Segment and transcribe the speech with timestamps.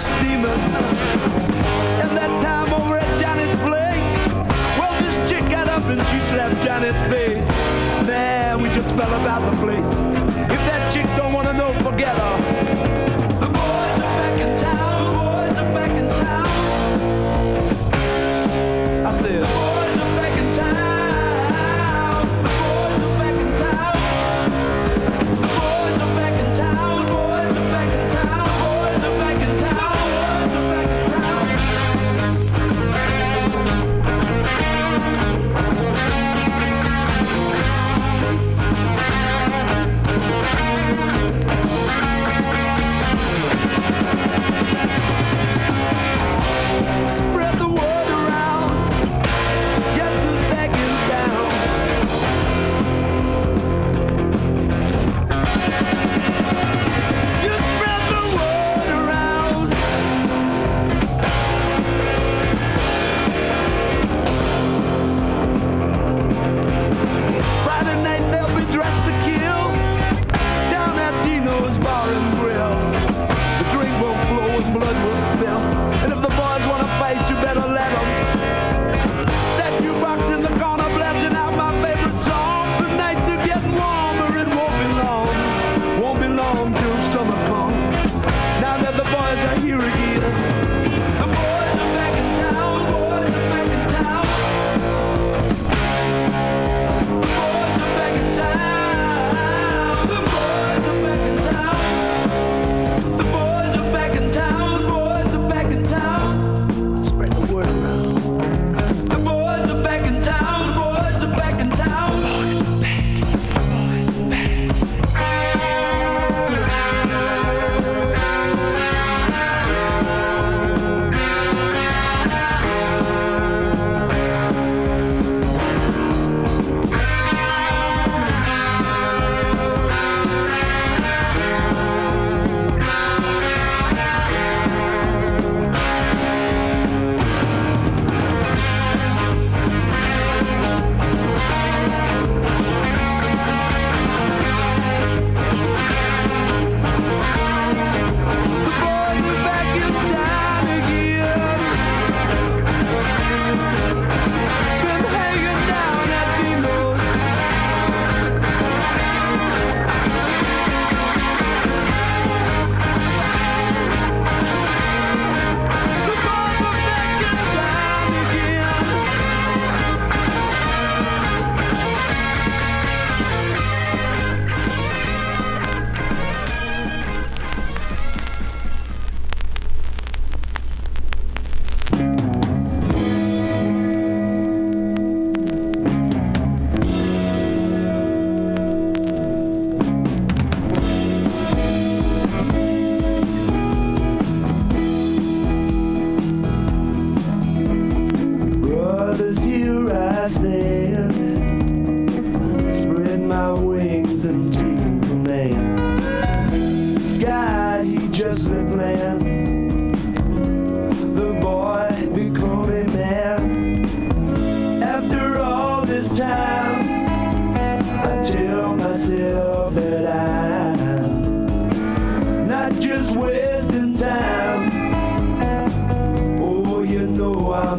[0.00, 0.46] steaming.
[2.00, 4.16] And that time over at Johnny's place,
[4.78, 7.48] well, this chick got up and she slapped Johnny's face.
[8.06, 10.00] Man, we just fell about the place.
[10.50, 13.29] If that chick don't wanna know, forget her.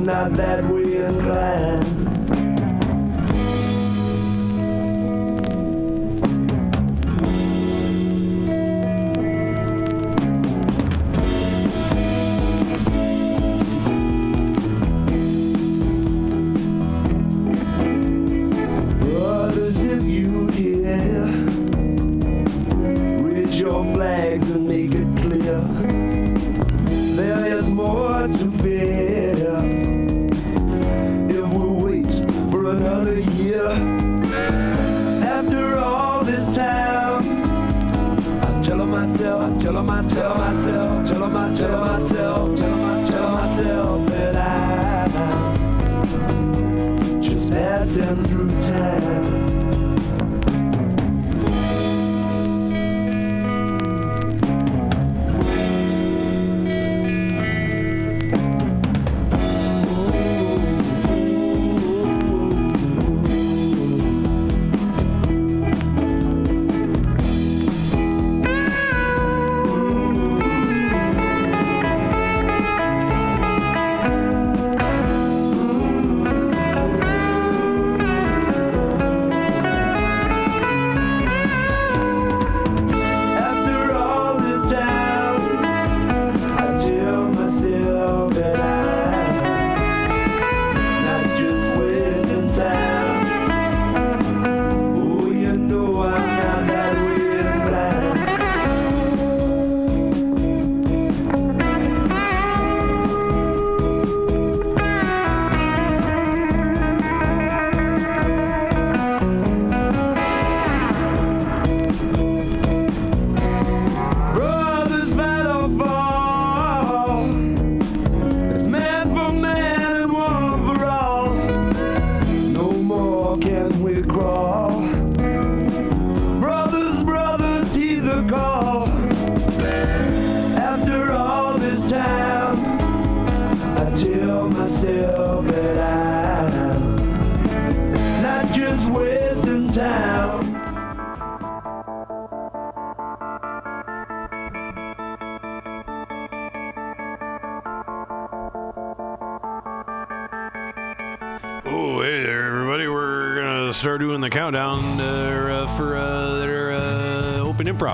[0.02, 0.81] I'm not that weak.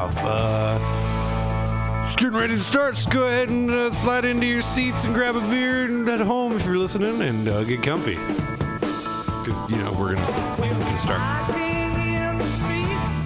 [0.07, 0.17] off.
[0.23, 2.95] Uh, getting ready to start.
[2.95, 6.55] Just go ahead and uh, slide into your seats and grab a beer at home
[6.55, 8.15] if you're listening and uh, get comfy.
[8.15, 11.21] Because, you know, we're going to start.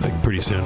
[0.02, 0.66] Like, pretty soon.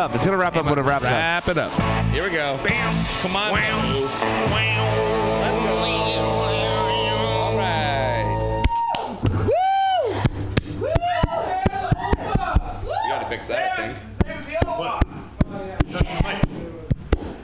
[0.00, 0.14] Up.
[0.14, 1.10] It's gonna wrap up when it wraps up.
[1.10, 1.70] Wrap it up.
[2.10, 2.58] Here we go.
[2.64, 3.04] Bam.
[3.20, 3.52] Come on.
[3.52, 3.76] Let's go.
[7.20, 8.62] All right.
[9.22, 9.30] Woo!
[10.80, 10.88] Woo!
[10.88, 10.94] You
[13.10, 13.98] gotta fix that, I think.
[15.90, 16.40] Touching the mic.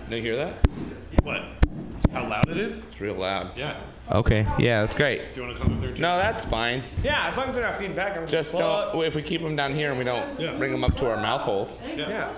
[0.08, 0.54] Did you hear that?
[1.24, 1.42] What?
[2.12, 2.78] How loud it is?
[2.78, 3.54] It's real loud.
[3.54, 3.76] Yeah.
[4.10, 4.46] Okay.
[4.58, 5.20] Yeah, that's great.
[5.96, 6.32] Do you want to come up there too?
[6.32, 6.82] No, that's fine.
[7.02, 9.02] Yeah, as long as they're not feedback, I'm Just don't.
[9.04, 10.52] If we keep them down here and we don't Yeah.
[10.54, 11.78] bring them up to our mouth holes.
[11.96, 12.28] Yeah,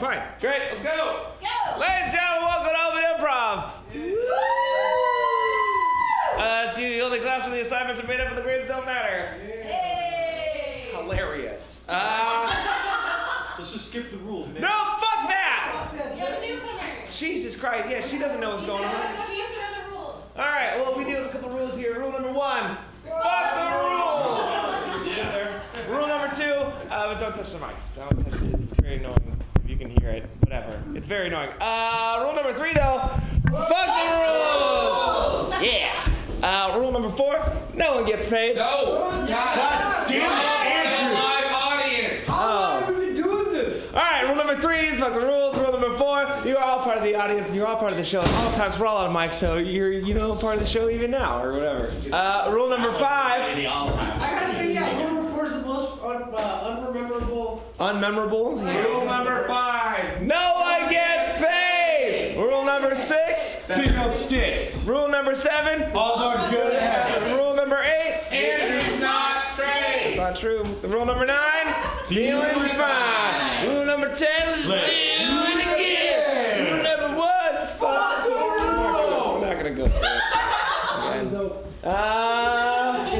[0.00, 0.22] fine.
[0.40, 0.62] Great.
[0.70, 1.26] Let's go.
[1.28, 1.78] Let's go.
[1.78, 3.70] Ladies and gentlemen, welcome to Open Improv.
[6.38, 8.86] Uh, it's the only class where the assignments are made up and the grades don't
[8.86, 9.34] matter.
[9.62, 10.88] Hey!
[10.92, 11.84] Hilarious.
[11.88, 14.48] Uh, Let's just skip the rules.
[14.48, 14.62] Man.
[14.62, 15.92] no, fuck that!
[16.16, 16.62] You're a.
[17.12, 19.26] Jesus Christ, yeah, she doesn't know what's going on.
[19.28, 20.34] She used to know the rules.
[20.36, 21.96] All right, well, we do have a couple rules here.
[21.98, 25.06] Rule number one, Fuck the rules!
[25.06, 25.88] Yes.
[25.88, 26.52] Rule number two,
[26.90, 27.96] uh, but don't touch the mics.
[27.96, 28.54] Don't touch it.
[28.54, 29.36] It's very annoying.
[29.64, 30.80] If you can hear it, whatever.
[30.94, 31.50] It's very annoying.
[31.60, 33.10] Uh, rule number three, though,
[33.50, 35.62] fuck the rules!
[35.62, 36.08] Yeah.
[36.42, 37.40] Uh, rule number four,
[37.74, 38.56] no one gets paid.
[38.56, 39.08] No.
[39.28, 39.81] Yeah.
[47.02, 48.78] Of the audience and you're all part of the show at all times.
[48.78, 51.52] We're all on mic, so you're, you know, part of the show even now or
[51.52, 51.92] whatever.
[52.12, 56.28] Uh, rule number five, I gotta say, yeah, rule number four is the most un-
[56.34, 57.64] uh, unrememberable.
[57.80, 58.84] unmemorable.
[58.84, 60.22] Rule number five.
[60.22, 62.36] No one gets paid.
[62.36, 64.86] Rule number six, Pick up sticks.
[64.86, 67.36] rule number seven, All dogs go to heaven.
[67.36, 70.06] rule number eight, Andrew's not straight.
[70.06, 70.62] It's not true.
[70.82, 71.66] Rule number nine,
[72.06, 73.66] feeling fine.
[73.68, 76.74] Rule number ten, let's do Let's it again.
[76.74, 79.40] Rule number one, fuck the rule.
[79.40, 79.91] We're not gonna go through it.
[81.84, 83.10] Uh,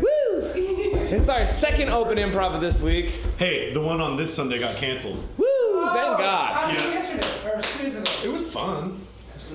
[0.00, 0.52] woo!
[0.52, 3.12] This is our second open improv of this week.
[3.38, 5.16] Hey, the one on this Sunday got canceled.
[5.38, 5.46] Woo!
[5.86, 6.54] Thank God.
[6.54, 7.50] How did yesterday?
[7.50, 8.10] Or two days ago?
[8.24, 9.00] It was fun.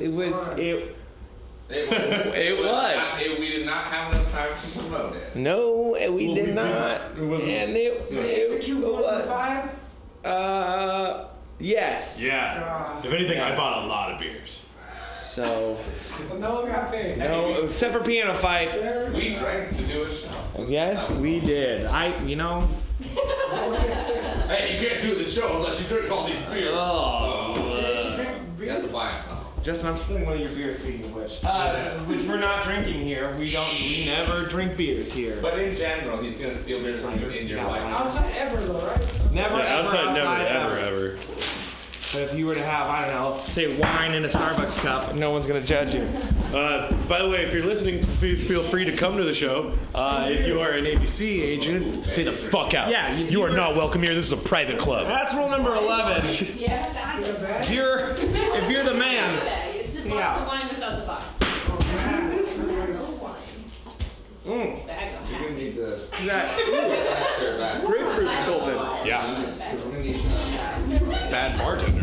[0.02, 0.96] It was it.
[1.70, 2.00] It was.
[2.36, 3.22] It was.
[3.22, 5.36] It, we did not have enough time to promote it.
[5.36, 6.56] No, we Well, did we didn't.
[6.56, 7.02] not.
[7.18, 9.24] It wasn't- And it, it, Execute one was.
[9.24, 9.70] to five?
[10.26, 11.28] Uh,
[11.60, 12.22] yes.
[12.24, 13.00] Yeah.
[13.04, 14.66] If anything, I bought a lot of beers.
[15.34, 15.78] So
[16.30, 17.18] So no one got paid.
[17.18, 19.14] no, except for PianoFight.
[19.16, 20.30] We drank to do a show.
[20.68, 21.88] Yes, we did.
[21.88, 22.68] I, you know.
[23.02, 26.70] Hey, you can't do the show unless you drink all these beers.
[26.74, 27.56] Oh.
[28.60, 29.38] You have to buy them.
[29.64, 30.78] Justin, I'm stealing one of your beers.
[30.80, 33.34] Speaking of which, uh, which we're not drinking here.
[33.40, 33.68] We don't.
[33.80, 35.40] We never drink beers here.
[35.42, 37.82] But in general, he's gonna steal beers from you in your Yeah, life.
[37.82, 39.00] Outside ever though, right?
[39.32, 39.58] Never.
[39.58, 41.18] Yeah, ever outside, never, outside, ever, ever.
[42.14, 45.16] But if you were to have, I don't know, say wine in a Starbucks cup,
[45.16, 46.02] no one's gonna judge you.
[46.56, 49.74] Uh, by the way, if you're listening, please feel free to come to the show.
[49.96, 52.92] Uh, if you are an ABC agent, stay the fuck out.
[52.92, 54.14] Yeah, you- you, are not welcome here.
[54.14, 55.08] This is a private club.
[55.08, 56.24] That's rule number eleven.
[56.56, 57.20] Yeah, I.
[57.62, 59.34] If you're, if you're the man,
[59.76, 60.42] It's a box Yeah.
[60.42, 61.24] of wine without the box.
[64.46, 64.76] Mm,
[65.32, 68.76] You're gonna need the that grapefruit sculpted.
[69.08, 69.42] Yeah.
[69.74, 70.20] We're gonna need
[71.32, 72.03] Bad bartenders.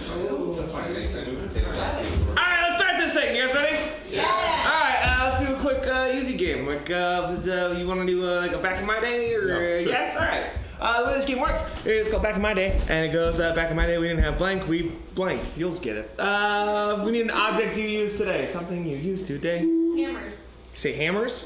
[0.00, 0.92] That's fine.
[0.94, 2.28] They can take that too.
[2.28, 3.34] All right, let's start this thing.
[3.34, 3.78] You guys ready?
[4.10, 4.22] Yeah.
[4.24, 6.66] All right, uh, let's do a quick uh, easy game.
[6.66, 9.34] Like, uh, was, uh, you want to do uh, like a back in my day
[9.34, 9.88] or Yeah, sure.
[9.92, 10.16] yeah?
[10.20, 10.50] All right.
[10.78, 13.40] Uh, the way this game works is called Back in My Day, and it goes
[13.40, 15.56] uh, Back in my day we didn't have blank, we blanked.
[15.56, 16.10] You'll get it.
[16.20, 19.60] Uh, we need an object you use today, something you used today.
[19.60, 20.50] Hammers.
[20.74, 21.44] Say hammers.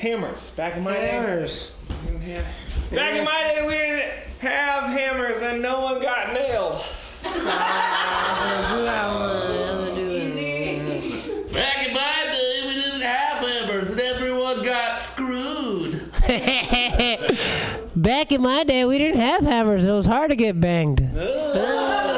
[0.00, 0.50] Hammers.
[0.50, 1.08] Back in my day.
[1.08, 1.72] Hammers.
[2.92, 6.80] Back in my day we didn't have hammers, and no one got nailed.
[7.24, 7.46] Back
[11.86, 16.10] in my day, we didn't have hammers, and everyone got screwed.
[17.96, 19.84] Back in my day, we didn't have hammers.
[19.86, 21.00] It was hard to get banged.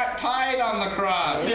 [0.00, 1.44] got tied on the cross.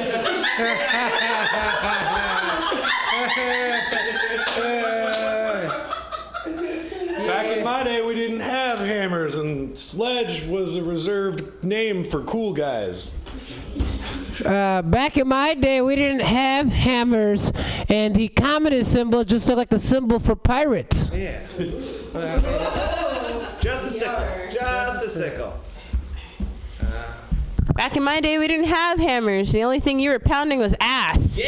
[7.25, 12.21] Back in my day, we didn't have hammers, and sledge was a reserved name for
[12.21, 13.15] cool guys.
[14.45, 17.51] Uh, back in my day, we didn't have hammers,
[17.89, 21.09] and the communist symbol just looked like a symbol for pirates.
[21.11, 21.41] Yeah.
[23.59, 24.53] Just a sickle.
[24.53, 25.53] Just a sickle.
[27.75, 29.51] Back in my day, we didn't have hammers.
[29.51, 31.37] The only thing you were pounding was ass.
[31.37, 31.45] Yeah!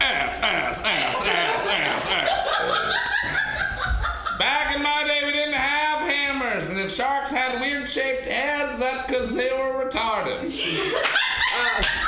[0.00, 2.50] ass, ass, ass, ass, ass, ass.
[4.36, 8.80] Back in my day, we didn't have hammers, and if sharks had weird shaped heads,
[8.80, 10.50] that's because they were retarded.
[11.56, 12.03] Uh,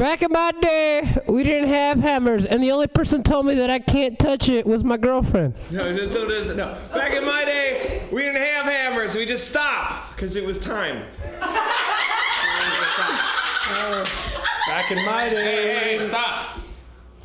[0.00, 3.68] Back in my day, we didn't have hammers, and the only person told me that
[3.68, 5.52] I can't touch it was my girlfriend.
[5.70, 6.74] No, just so does no.
[6.94, 9.14] Back in my day, we didn't have hammers.
[9.14, 11.04] We just stopped because it was time.
[14.66, 16.58] Back in my Hey, day, hey, stop.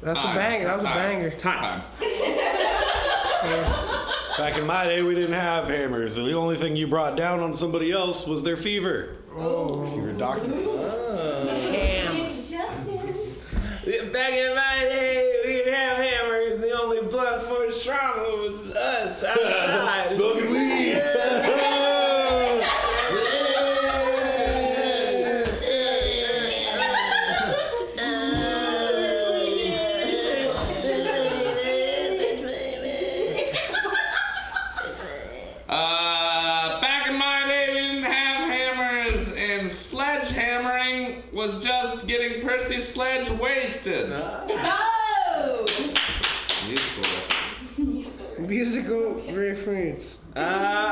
[0.01, 0.65] That's a banger.
[0.65, 0.97] That was a Time.
[0.97, 1.31] banger.
[1.37, 1.81] Time.
[4.37, 6.15] back in my day, we didn't have hammers.
[6.15, 9.15] The only thing you brought down on somebody else was their fever.
[9.33, 10.51] Oh, you were a doctor.
[10.53, 12.24] It's
[12.55, 14.13] Justin.
[14.13, 16.57] Back in my day, we didn't have hammers.
[16.61, 20.11] The only blunt force trauma was us outside.
[20.15, 21.54] Smoking weed.
[43.85, 44.11] Wasted.
[44.11, 45.65] Oh!
[48.39, 50.19] Musical reference.
[50.35, 50.39] Uh,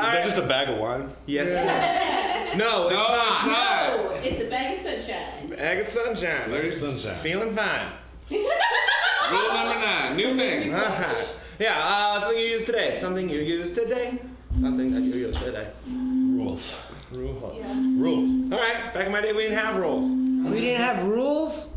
[0.06, 1.10] Is that just a bag of wine?
[1.26, 1.52] Yes.
[2.56, 3.46] No, it's No, not.
[3.46, 5.48] No, it's a bag of sunshine.
[5.50, 6.50] Bag of sunshine.
[6.50, 7.16] There's sunshine.
[7.18, 7.92] Feeling fine.
[8.30, 10.72] Rule number nine, new thing.
[10.74, 11.24] Uh-huh.
[11.58, 12.96] Yeah, uh, something you use today.
[13.00, 14.18] Something you use today.
[14.60, 15.68] Something that you use today.
[15.86, 16.80] Rules.
[17.12, 17.60] Rules.
[17.74, 18.52] Rules.
[18.52, 18.92] All right.
[18.94, 20.04] Back in my day, we didn't have rules.
[20.50, 21.68] We didn't have rules.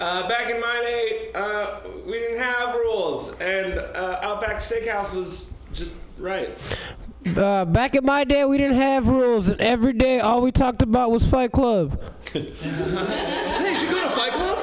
[0.00, 5.50] Uh, back in my day, uh, we didn't have rules, and uh, Outback Steakhouse was
[5.74, 6.58] just right.
[7.36, 10.80] Uh, back in my day, we didn't have rules, and every day all we talked
[10.80, 12.00] about was Fight Club.
[12.32, 14.58] Hey, did you go to Fight Club?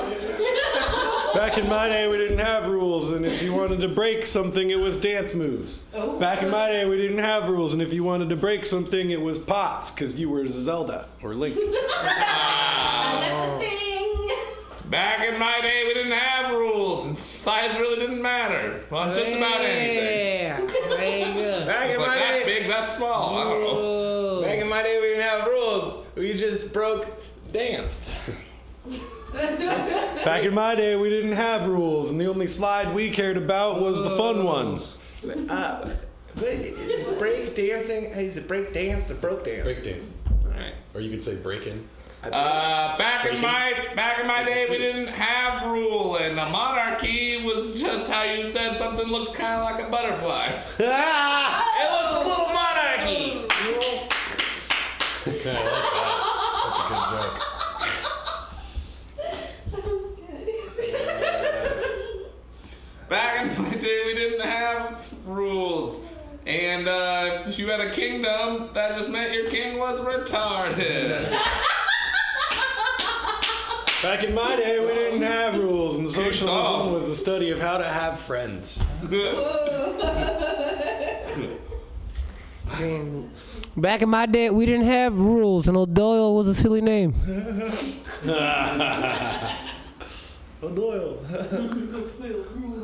[1.35, 4.71] Back in my day, we didn't have rules, and if you wanted to break something,
[4.71, 5.83] it was dance moves.
[6.19, 9.11] Back in my day, we didn't have rules, and if you wanted to break something,
[9.11, 11.55] it was pots, because you were Zelda or Link.
[12.01, 13.96] That's a thing.
[14.89, 19.29] Back in my day, we didn't have rules, and size really didn't matter on just
[19.31, 19.97] about anything.
[19.97, 21.65] Yeah, there you go.
[21.65, 23.37] Back It's in like my that day, big, that small.
[23.37, 24.41] I don't know.
[24.43, 26.05] back in my day, we didn't have rules.
[26.15, 27.05] We just broke,
[27.51, 28.13] danced.
[29.33, 33.81] Back in my day, we didn't have rules, and the only slide we cared about
[33.81, 34.79] was the fun one.
[35.49, 35.89] Uh,
[36.35, 38.05] but is break dancing?
[38.05, 39.63] Is it break dance or broke dance?
[39.65, 40.09] Break dance.
[40.45, 40.73] All right.
[40.93, 41.85] Or you could say break in.
[42.33, 47.41] Uh, back in my back in my day, we didn't have rule, and a monarchy
[47.43, 50.51] was just how you said something looked kind of like a butterfly.
[51.79, 53.47] It looks a little monarchy.
[55.25, 55.63] Yeah, I like that.
[56.65, 57.43] That's a good joke.
[63.09, 66.05] Back in my day, we didn't have rules.
[66.45, 71.37] And uh, if you had a kingdom, that just meant your king was retarded.
[74.03, 77.79] Back in my day, we didn't have rules, and socialism was the study of how
[77.79, 78.77] to have friends.
[83.75, 87.15] Back in my day, we didn't have rules, and O'Doyle was a silly name.
[90.63, 91.17] O'Doyle.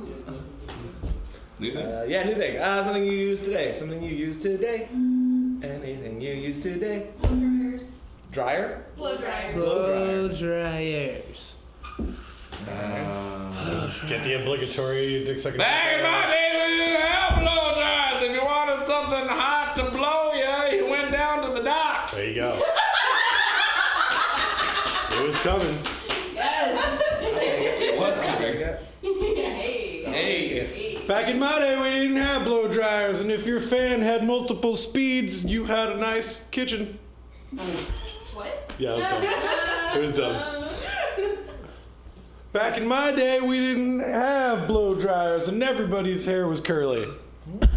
[1.63, 2.57] Uh, yeah, new thing.
[2.57, 3.73] Uh, something you use today.
[3.73, 4.89] Something you use today.
[4.91, 7.07] Anything you use today.
[7.21, 7.95] Blow dryers.
[8.33, 8.83] Dryer.
[8.97, 9.53] Blow dryers.
[9.53, 11.53] Uh, blow dryers.
[14.07, 15.59] Get the obligatory Dick Second.
[15.59, 18.23] Back in my day, we didn't have blow dryers.
[18.23, 22.09] If you wanted something hot to blow you, you went down to the dock.
[22.09, 22.59] There you go.
[25.11, 25.77] it was coming.
[26.33, 27.99] Yes.
[27.99, 28.57] What's coming?
[29.03, 30.05] hey.
[30.05, 31.05] Hey.
[31.07, 34.75] Back in my day, we didn't have blow dryers, and if your fan had multiple
[34.75, 36.97] speeds, you had a nice kitchen.
[38.33, 38.71] What?
[38.79, 40.35] Yeah, it was dumb.
[40.35, 41.37] It was dumb.
[42.53, 47.07] Back in my day, we didn't have blow dryers, and everybody's hair was curly.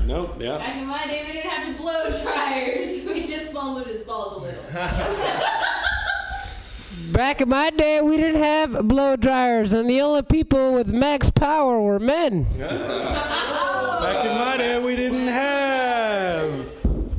[0.04, 0.34] Nope.
[0.38, 0.58] Yeah.
[0.58, 3.04] Back in my day, we didn't have to blow dryers.
[3.16, 4.62] We just folded his balls a little.
[7.12, 11.30] Back in my day, we didn't have blow dryers, and the only people with max
[11.30, 12.44] power were men.
[12.58, 15.65] Back in my day, we didn't have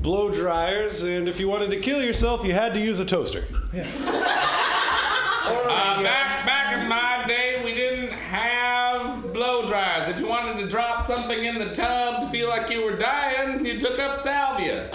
[0.08, 3.46] blow dryers, and if you wanted to kill yourself, you had to use a toaster.
[5.50, 10.08] Uh, back back in my day, we didn't have blow dryers.
[10.10, 13.66] If you wanted to drop something in the tub to feel like you were dying,
[13.66, 14.92] you took up salvia.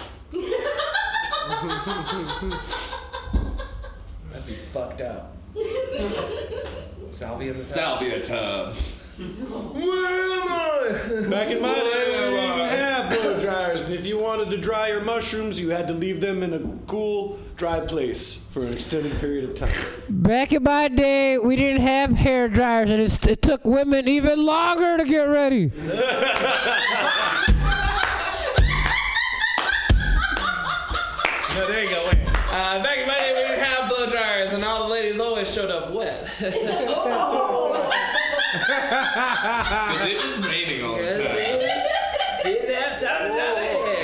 [4.30, 5.36] That'd be fucked up.
[7.10, 8.74] Salvia in the Salvia tub.
[9.18, 11.28] Where am I?
[11.28, 14.88] Back in my day, we didn't have blow dryers, and if you wanted to dry
[14.88, 19.12] your mushrooms, you had to leave them in a cool, dry place for an extended
[19.20, 19.72] period of time.
[20.10, 24.44] Back in my day, we didn't have hair dryers, and it, it took women even
[24.44, 25.70] longer to get ready.
[31.54, 32.02] No, there you go.
[32.06, 32.16] Wait.
[32.50, 35.52] Uh, back in my day, we didn't have blow dryers, and all the ladies always
[35.52, 36.24] showed up wet.
[36.40, 36.54] Because
[40.08, 41.92] it was raining all the time.
[42.42, 44.02] Didn't have time to dye their hair.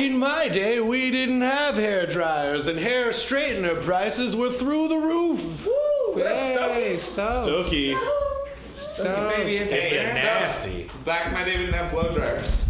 [0.00, 4.88] Back in my day, we didn't have hair dryers, and hair straightener prices were through
[4.88, 5.68] the roof.
[6.14, 7.46] Hey, stop.
[7.46, 7.94] Stokey.
[8.96, 10.90] Baby, if Hey, you nasty.
[11.04, 12.64] Back in my day, we didn't have blow dryers.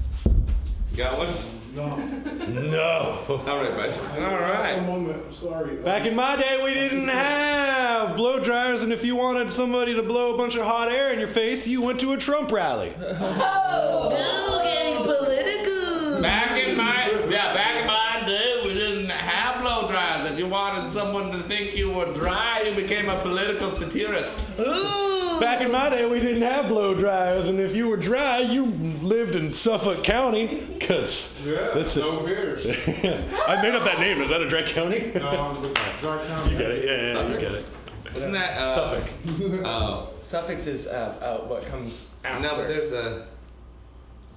[0.97, 1.33] Got one?
[1.73, 1.95] No.
[2.49, 3.25] No.
[3.29, 3.95] All right, bud.
[4.19, 4.75] All right.
[4.79, 5.77] One moment, I'm sorry.
[5.77, 10.03] Back in my day, we didn't have blow dryers, and if you wanted somebody to
[10.03, 12.93] blow a bunch of hot air in your face, you went to a Trump rally.
[12.99, 14.11] Oh.
[14.65, 16.23] Getting political.
[16.23, 17.10] Back in my
[17.41, 20.31] yeah, back in my day, we didn't have blow dries.
[20.31, 24.45] If you wanted someone to think you were dry, you became a political satirist.
[24.59, 25.41] Ooh.
[25.41, 28.67] Back in my day, we didn't have blow dryers, and if you were dry, you
[28.67, 32.01] lived in Suffolk County, because that's it.
[32.01, 32.67] No beers.
[33.47, 34.21] I made up that name.
[34.21, 35.11] Is that a dry county?
[35.15, 36.53] no, dry county.
[36.53, 36.85] You get it?
[36.85, 37.67] Yeah, yeah, you get it.
[38.17, 39.11] Isn't that uh, Suffolk.
[39.65, 42.43] Oh, Suffix is uh, uh, what comes after.
[42.43, 43.27] no, but there's a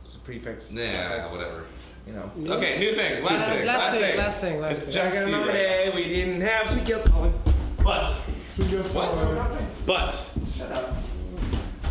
[0.06, 0.72] It's a prefix.
[0.72, 1.64] yeah, suffix, whatever.
[2.08, 2.32] You know.
[2.56, 3.24] Okay, new thing.
[3.24, 3.66] Last thing.
[3.66, 4.18] Last Last thing, thing.
[4.18, 4.94] last thing, last It's thing.
[4.94, 7.34] just Back in you my day, we didn't have sweet kills calling.
[7.84, 8.26] Butts.
[8.94, 9.86] What?
[9.86, 10.38] Butts.
[10.60, 10.68] Right,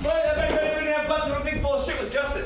[0.04, 2.10] back in my day, we didn't have butts, and I'm thinking full of shit was
[2.10, 2.44] Justin.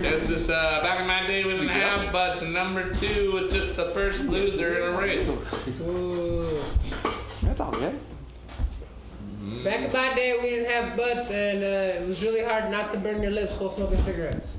[0.00, 3.52] It's just uh, back in my day we didn't have butts, and number two was
[3.52, 5.44] just the first loser in a race.
[7.42, 7.98] That's all good.
[9.64, 12.90] Back in my day, we didn't have butts, and uh, it was really hard not
[12.92, 14.52] to burn your lips while smoking cigarettes.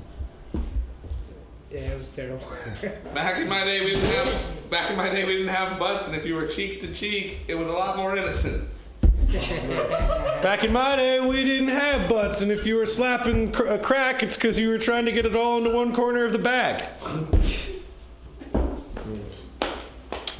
[1.70, 2.46] Yeah, it was terrible.
[3.14, 6.08] Back in my day we didn't have back in my day we didn't have butts,
[6.08, 8.68] and if you were cheek to cheek, it was a lot more innocent.
[10.42, 13.78] Back in my day, we didn't have butts, and if you were slapping cr- a
[13.78, 16.38] crack, it's because you were trying to get it all into one corner of the
[16.38, 16.82] bag.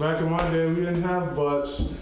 [0.00, 1.94] Back in my day, we didn't have butts.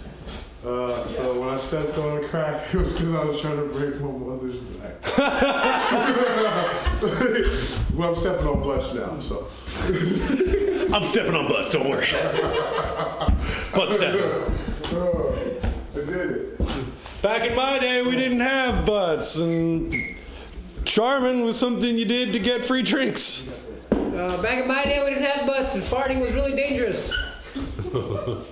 [0.65, 3.65] Uh, so when I stepped on a crack, it was because I was trying to
[3.65, 4.95] break my mother's back.
[7.99, 9.45] Well, I'm stepping on butts now, so.
[10.93, 11.71] I'm stepping on butts.
[11.71, 12.07] Don't worry.
[13.73, 14.21] Butt stepping.
[14.93, 15.35] Oh,
[15.93, 17.21] I did it.
[17.21, 19.93] Back in my day, we didn't have butts, and
[20.85, 23.53] charming was something you did to get free drinks.
[23.91, 27.13] Uh, back in my day, we didn't have butts, and farting was really dangerous.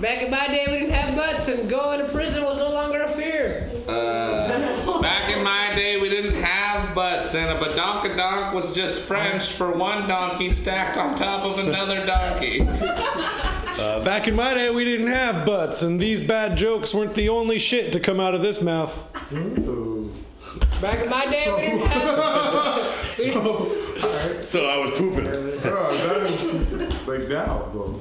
[0.00, 3.02] Back in my day, we didn't have butts, and going to prison was no longer
[3.02, 3.70] a fear.
[3.88, 9.52] Uh, back in my day we didn't have butts, and a badonkadonk was just French
[9.52, 12.66] for one donkey stacked on top of another donkey.
[13.76, 17.28] Uh, back in my day, we didn't have butts, and these bad jokes weren't the
[17.28, 19.06] only shit to come out of this mouth.
[19.34, 20.10] Ooh.
[20.80, 22.76] Back in my day, we didn't have.
[23.18, 25.26] we, So I was pooping.
[25.26, 28.00] Oh, that is like now, though.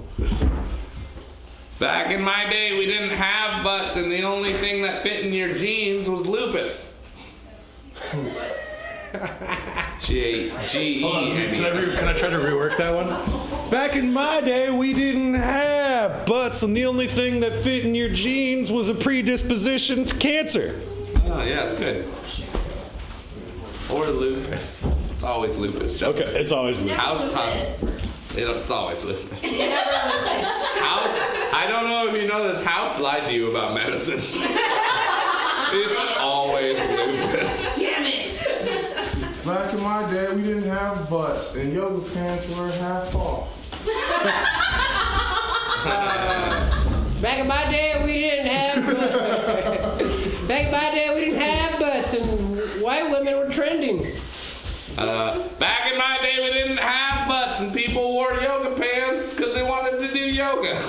[1.77, 5.33] Back in my day we didn't have butts, and the only thing that fit in
[5.33, 7.05] your jeans was lupus.
[9.99, 11.85] G G Hold on, E N Can I, E.
[11.85, 13.69] re- can I try to rework that one?
[13.69, 17.95] Back in my day, we didn't have butts, and the only thing that fit in
[17.95, 20.79] your jeans was a predisposition to cancer.
[21.25, 22.07] Oh yeah, it's good.
[23.89, 24.87] Or lupus.
[25.11, 25.99] It's always lupus.
[25.99, 26.97] Just Okay, it's always Luke.
[26.97, 27.83] House tons.
[28.35, 29.41] You it's always lupus.
[29.43, 30.77] Never lupus.
[30.79, 31.17] House.
[31.53, 32.63] I don't know if you know this.
[32.65, 34.15] House lied to you about medicine.
[34.17, 36.14] it's
[39.85, 43.85] my day, we didn't have butts, and yoga pants were half off.
[47.21, 48.83] back in my day, we didn't have.
[48.83, 50.41] Butts.
[50.47, 54.07] back in my day, we didn't have butts, and white women were trending.
[54.97, 59.53] Uh, back in my day, we didn't have butts, and people wore yoga pants because
[59.53, 60.81] they wanted to do yoga.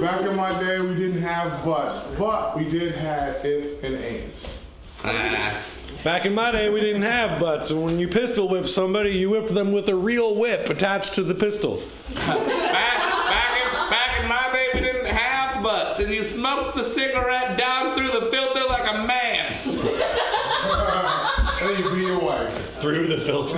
[0.00, 4.58] Back in my day, we didn't have butts, but we did have if and ands.
[5.04, 5.60] Ah.
[6.04, 9.30] Back in my day, we didn't have butts, and when you pistol whip somebody, you
[9.30, 11.80] whipped them with a real whip attached to the pistol.
[12.14, 16.82] back, back, in, back in my day, we didn't have butts, and you smoked the
[16.82, 19.56] cigarette down through the filter like a man.
[21.62, 22.80] And you be your wife.
[22.80, 23.56] Through the filter.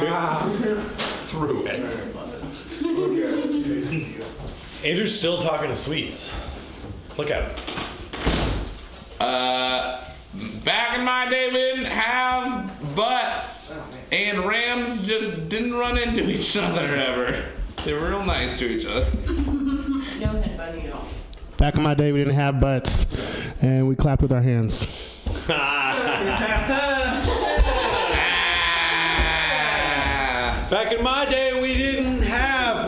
[1.28, 1.80] Through it.
[2.84, 4.20] Okay.
[4.84, 6.30] Andrew's still talking to sweets.
[7.16, 7.64] Look at him.
[9.18, 10.04] Uh,
[10.64, 13.72] back in my day, we didn't have butts,
[14.12, 17.44] and Rams just didn't run into each other ever.
[17.84, 19.06] They were real nice to each other.
[19.26, 21.06] No head bunny at all.
[21.56, 23.06] Back in my day, we didn't have butts,
[23.62, 24.86] and we clapped with our hands.
[30.70, 32.23] Back in my day, we didn't have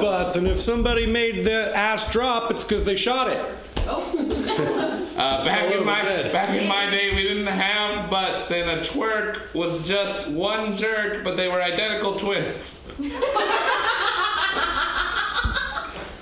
[0.06, 3.44] butts, and if somebody made the ass drop, it's because they shot it.
[5.16, 6.30] Uh, back in my bed.
[6.30, 11.24] back in my day, we didn't have butts, and a twerk was just one jerk,
[11.24, 12.86] but they were identical twins.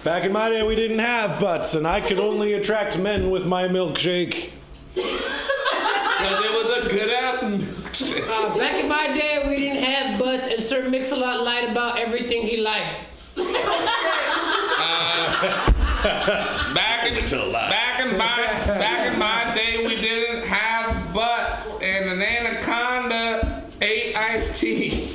[0.04, 3.46] Back in my day, we didn't have butts, and I could only attract men with
[3.46, 4.52] my milkshake.
[4.94, 8.28] Because it was a good ass milkshake.
[8.28, 12.42] Uh, back in my day, we didn't have butts, and Sir Mix-a-Lot lied about everything
[12.42, 13.00] he liked.
[13.36, 13.42] Uh,
[16.74, 17.14] back in
[17.52, 24.14] back in my back in my day, we didn't have butts, and an anaconda ate
[24.16, 25.10] iced tea.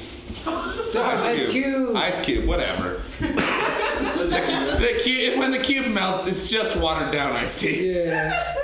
[0.46, 1.96] Ice Cube.
[1.96, 3.02] Ice Cube, whatever.
[3.20, 7.94] the, the cube, when the cube melts, it's just watered down iced tea.
[7.94, 8.56] Yeah.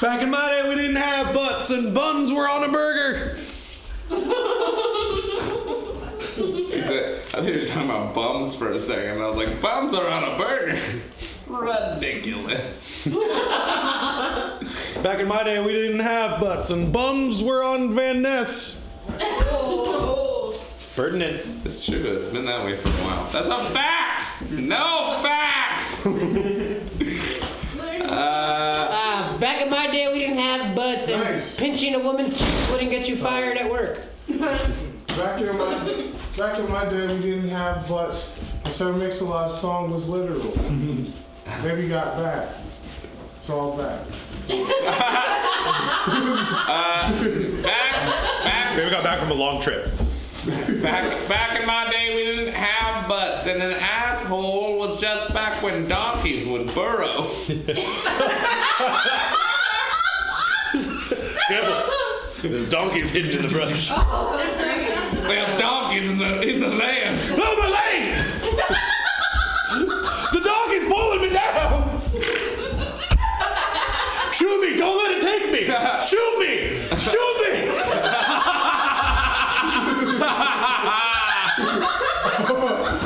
[0.00, 3.38] Back in my day, we didn't have butts and buns were on a burger.
[6.94, 7.00] He
[7.36, 9.20] I think you were talking about bums for a second.
[9.22, 10.78] I was like, bums are on a burger.
[11.48, 13.06] Ridiculous.
[15.02, 18.80] Back in my day, we didn't have butts and bums were on Van Ness.
[20.94, 21.60] Ferdinand.
[21.64, 21.96] It's true.
[22.12, 23.28] It's been that way for a while.
[23.32, 24.50] That's a fact.
[24.52, 26.06] No fact.
[28.08, 31.58] uh, Uh, back in my day, we didn't have butts, and Nice.
[31.58, 33.98] pinching a woman's cheeks wouldn't get you fired at work.
[35.16, 38.36] Back in my back in my day, we didn't have butts.
[38.64, 40.40] And Sir Mix-a-Lot song was literal.
[40.40, 41.04] Mm-hmm.
[41.62, 42.48] then we got back.
[43.38, 44.00] It's all back.
[46.66, 47.10] Uh,
[47.62, 47.92] back,
[48.42, 49.86] back, Maybe we got back from a long trip.
[50.82, 55.62] back, back in my day, we didn't have butts, and an asshole was just back
[55.62, 57.30] when donkeys would burrow.
[61.48, 61.93] Careful.
[62.50, 63.90] There's donkeys hidden in the brush.
[63.96, 64.36] Oh,
[65.28, 67.18] There's donkeys in the in the land.
[67.38, 68.14] Oh, my leg!
[70.32, 71.90] the donkey's pulling me down!
[74.32, 74.76] Shoot me!
[74.76, 75.64] Don't let it take me!
[76.06, 76.78] Shoot me!
[76.98, 77.54] Shoot me!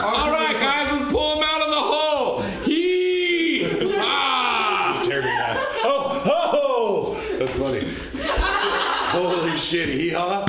[0.03, 2.43] All right, guys, let's pull him out of the hole.
[2.65, 3.69] He.
[3.99, 5.03] Ah.
[5.07, 5.55] Tear me now.
[5.85, 7.37] Oh, oh!
[7.39, 7.87] That's funny.
[9.11, 10.45] Holy shit, hee haw.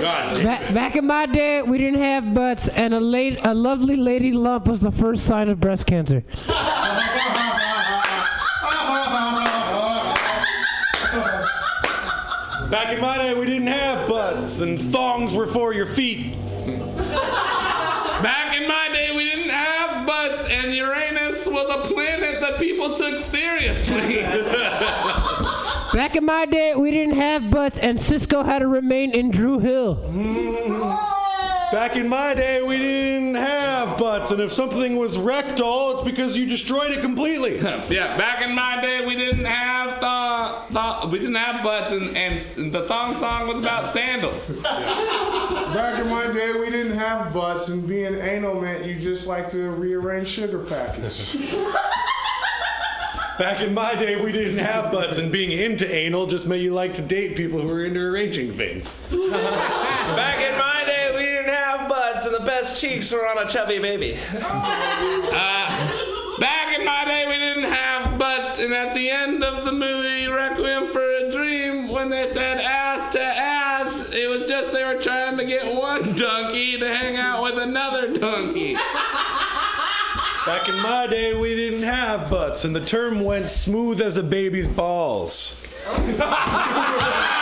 [0.00, 0.41] God damn.
[0.52, 4.32] Back, back in my day, we didn't have butts, and a late, a lovely lady
[4.32, 6.22] lump was the first sign of breast cancer.
[12.70, 16.36] Back in my day, we didn't have butts and thongs were for your feet.
[16.66, 22.92] Back in my day, we didn't have butts, and Uranus was a planet that people
[22.92, 24.22] took seriously.
[25.92, 29.58] Back in my day, we didn't have butts, and Sisqó had to remain in Dru
[29.58, 29.96] Hill.
[29.96, 30.80] Mm-hmm.
[31.70, 36.34] Back in my day, we didn't have butts, and if something was rectal, it's because
[36.34, 37.58] you destroyed it completely.
[37.90, 42.16] yeah, back in my day, we didn't have thong, thong we didn't have butts, and,
[42.16, 44.56] and the thong song was about sandals.
[44.62, 49.50] Back in my day, we didn't have butts, and being anal meant you just like
[49.50, 51.36] to rearrange sugar packets.
[53.42, 56.72] Back in my day, we didn't have butts, and being into anal just made you
[56.72, 58.98] like to date people who were into arranging things.
[59.10, 63.48] Back in my day, we didn't have butts, and the best cheeks were on a
[63.50, 64.16] chubby baby.
[65.34, 69.72] Uh, back in my day, we didn't have butts, and at the end of the
[69.72, 74.84] movie Requiem for a Dream, when they said ass to ass, it was just they
[74.84, 78.76] were trying to get one donkey to hang out with another donkey.
[80.44, 84.24] Back in my day, we didn't have butts, and the term went smooth as a
[84.24, 85.54] baby's balls.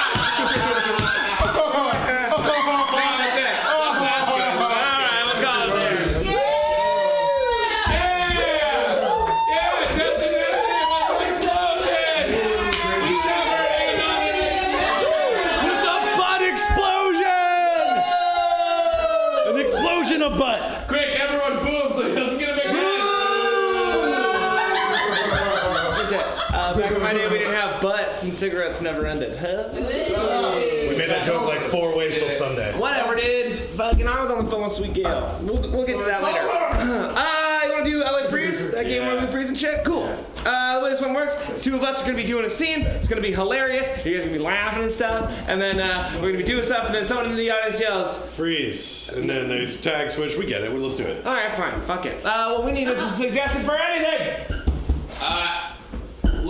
[28.41, 29.37] cigarettes never ended.
[29.37, 29.69] Huh?
[29.75, 32.73] We made that joke like four ways till Sunday.
[32.79, 33.69] Whatever, dude.
[33.71, 35.39] Fucking, I was on the phone with Sweet Gale.
[35.43, 36.41] We'll, we'll get to that later.
[36.49, 38.71] uh, you want to do LA Freeze?
[38.73, 39.85] That game where we freeze and shit?
[39.85, 40.05] Cool.
[40.47, 42.51] Uh, the way this one works, two of us are going to be doing a
[42.51, 42.81] scene.
[42.81, 43.87] It's going to be hilarious.
[44.07, 45.31] You guys are going to be laughing and stuff.
[45.47, 47.79] And then uh, we're going to be doing stuff, and then someone in the audience
[47.79, 49.11] yells, Freeze.
[49.11, 50.39] And then there's tag switch.
[50.39, 50.73] We get it.
[50.73, 51.27] Well, let's do it.
[51.27, 51.79] Alright, fine.
[51.83, 52.25] Fuck it.
[52.25, 54.63] Uh, what we need is a suggestion for anything.
[55.21, 55.60] Uh,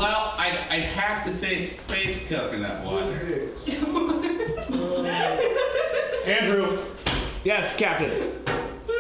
[0.01, 3.51] well, I'd, I'd have to say space coconut water.
[6.27, 6.79] Andrew,
[7.45, 8.11] Yes, Captain.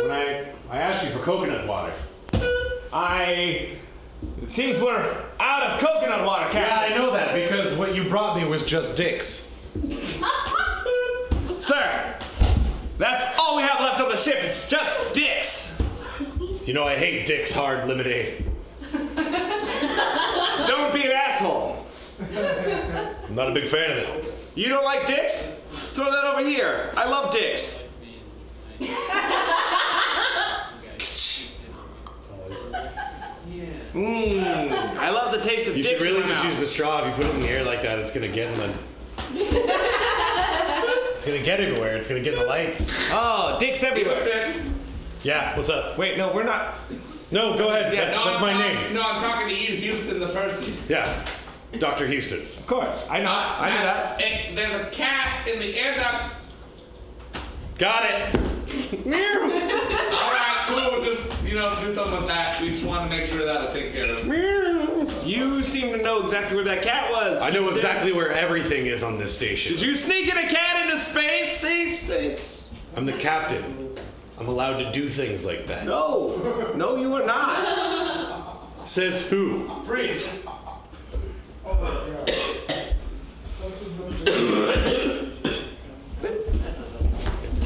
[0.02, 1.92] when I, I asked you for coconut water.
[2.92, 3.76] I.
[4.42, 6.60] It seems we're out of coconut water, Captain.
[6.60, 6.92] Yeah, Captain.
[6.92, 9.54] I know that because what you brought me was just dicks.
[11.58, 12.14] Sir,
[12.98, 15.80] that's all we have left on the ship is just dicks.
[16.66, 18.44] You know I hate Dick's Hard Lemonade.
[21.38, 23.24] Don't be an asshole.
[23.28, 24.34] I'm not a big fan of it.
[24.54, 25.46] You don't like dicks?
[25.94, 26.92] Throw that over here.
[26.96, 27.88] I love dicks.
[33.92, 35.76] Mmm, I love the taste of dicks.
[35.76, 36.04] You should dicks.
[36.04, 36.52] really in my just mouth.
[36.52, 37.00] use the straw.
[37.00, 38.78] If you put it in the air like that, it's gonna get in the.
[41.14, 41.96] It's gonna get everywhere.
[41.96, 42.94] It's gonna get in the lights.
[43.10, 44.54] Oh, dicks everywhere.
[45.22, 45.98] Yeah, what's up?
[45.98, 46.76] Wait, no, we're not.
[47.30, 47.92] No, go ahead.
[47.92, 48.92] Yeah, that's No, that's I'm my talking- name.
[48.94, 50.74] No, I'm talking to you, Houston the Percy.
[50.88, 51.24] Yeah,
[51.78, 52.06] Dr.
[52.06, 52.40] Houston.
[52.40, 53.06] Of course.
[53.08, 53.30] I know.
[53.30, 54.20] I know that.
[54.22, 56.34] Eh, there's a cat in the end of.
[57.78, 58.36] Got it.
[59.04, 61.02] All right, cool.
[61.04, 62.60] Just you know, do something with that.
[62.60, 65.26] We just want to make sure that is taken care of.
[65.26, 67.40] You seem to know exactly where that cat was.
[67.40, 67.74] I know Houston.
[67.76, 69.72] exactly where everything is on this station.
[69.72, 71.56] Did you sneak in a cat into space?
[71.58, 72.62] Say, say.
[72.96, 73.89] I'm the captain.
[74.40, 75.84] I'm allowed to do things like that.
[75.84, 78.86] No, no, you are not.
[78.86, 79.68] Says who?
[79.84, 80.26] Freeze.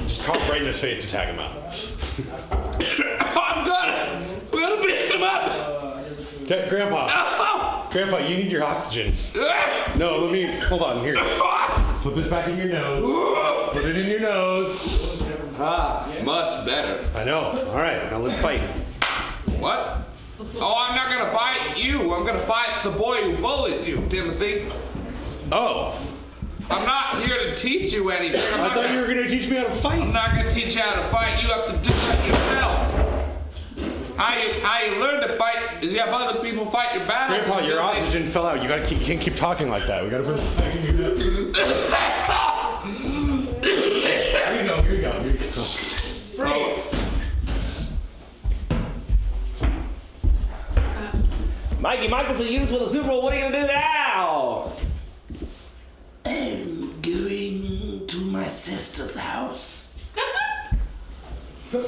[0.08, 1.52] Just cough right in his face to tag him out.
[3.20, 4.28] I'm gonna.
[4.52, 6.48] We're gonna beat him up.
[6.48, 7.88] Ta- Grandpa.
[7.92, 9.14] Grandpa, you need your oxygen.
[9.96, 10.46] No, let me.
[10.46, 11.04] Hold on.
[11.04, 11.14] Here.
[12.02, 13.72] Put this back in your nose.
[13.72, 15.03] Put it in your nose.
[15.58, 17.04] Ah, much better.
[17.16, 17.42] I know.
[17.70, 18.60] All right, now let's fight.
[19.58, 19.98] What?
[20.56, 22.12] Oh, I'm not gonna fight you.
[22.14, 24.66] I'm gonna fight the boy who bullied you, Timothy.
[25.52, 25.96] Oh.
[26.70, 28.40] I'm not here to teach you anything.
[28.54, 30.00] I'm I thought gonna- you were gonna teach me how to fight.
[30.00, 31.40] I'm not gonna teach you how to fight.
[31.42, 33.00] You have to do it yourself.
[34.16, 37.38] How you how you learn to fight is you have other people fight your battles.
[37.46, 38.62] Grandpa, your until they- oxygen fell out.
[38.62, 40.02] You gotta keep, you can't keep talking like that.
[40.02, 41.56] We gotta put this back in your nose.
[43.64, 44.82] Here you go.
[44.82, 45.12] Here you go.
[45.22, 45.43] Here you go.
[45.54, 46.92] Freeze.
[50.76, 51.16] Uh,
[51.78, 53.22] Mikey Michaelson used with a Super Bowl.
[53.22, 54.72] What are you gonna do now?
[56.24, 59.96] I'm going to my sister's house.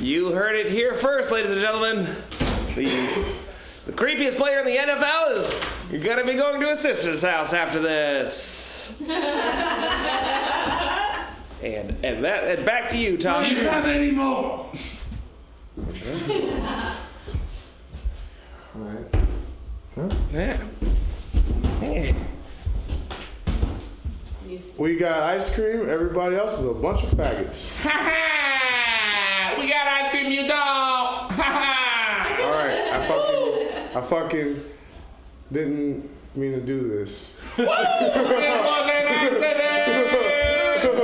[0.00, 2.04] You heard it here first, ladies and gentlemen.
[2.74, 2.84] The,
[3.86, 5.54] the creepiest player in the NFL is
[5.90, 8.92] you're gonna be going to his sister's house after this.
[11.64, 13.44] And and that and back to you, Tom.
[13.44, 14.70] Do you have any more?
[18.76, 19.06] All right.
[20.32, 20.60] Yeah.
[21.80, 22.14] Yeah.
[24.76, 25.88] We got ice cream.
[25.88, 27.72] Everybody else is a bunch of faggots.
[27.76, 29.56] Ha ha!
[29.58, 30.50] We got ice cream, you don't.
[30.50, 32.40] Ha ha!
[32.42, 34.60] All right, I fucking, I fucking
[35.52, 37.36] didn't mean to do this.
[37.56, 39.60] It was an accident.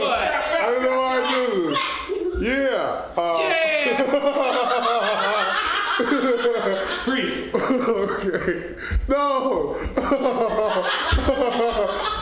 [0.00, 0.18] What?
[0.18, 1.78] I don't know why I do this.
[2.48, 3.06] Yeah.
[3.16, 3.30] Uh,
[7.04, 7.54] Freeze.
[7.58, 8.74] okay.
[9.08, 9.74] No.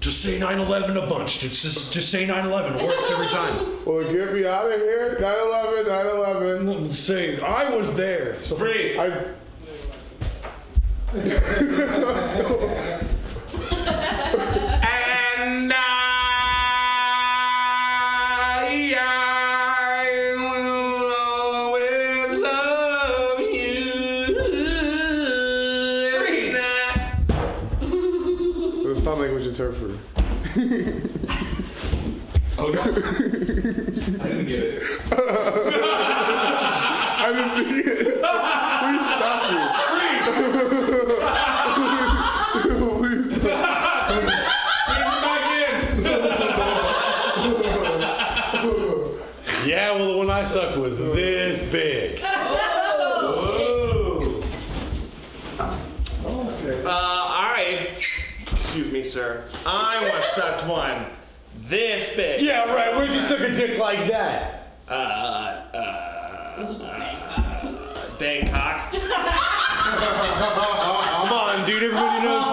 [0.00, 1.40] Just say 9/11 a bunch.
[1.40, 2.82] Just just, just say 9/11.
[2.86, 3.84] Works every time.
[3.84, 5.18] well, get me out of here.
[5.20, 5.84] 9/11.
[5.84, 6.92] 9/11.
[6.94, 8.40] Say I was there.
[8.40, 8.96] So Freeze.
[8.98, 9.24] I.
[33.62, 34.82] didn't get it.
[37.20, 37.96] I didn't think it.
[38.78, 39.72] Please stop this.
[42.98, 44.08] Please stop.
[45.22, 46.04] Back in.
[49.68, 52.20] Yeah, well, the one I sucked was this big.
[56.84, 57.90] Uh, all right.
[58.52, 59.44] excuse me, sir.
[59.66, 61.06] I once sucked one
[61.68, 62.40] this big.
[62.40, 62.96] Yeah, right.
[62.96, 64.72] Where'd you suck a dick like that?
[64.88, 66.64] Uh, uh, uh,
[68.18, 68.90] Bangkok.
[68.92, 69.02] Come
[71.32, 71.82] on, dude.
[71.82, 72.46] Everybody knows.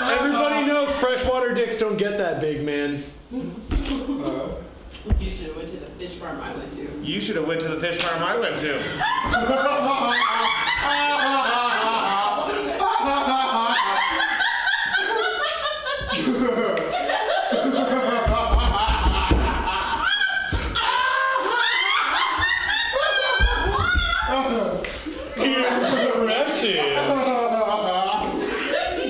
[0.02, 3.02] Everybody knows freshwater dicks don't get that big, man.
[5.20, 6.88] You should have went to the fish farm I went to.
[7.00, 8.82] You should have went to the fish farm I went to.
[25.86, 26.80] Impressive.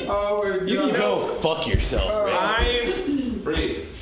[0.08, 0.68] Oh my god.
[0.68, 2.36] You can go fuck yourself, man.
[2.36, 3.96] I'm Freeze.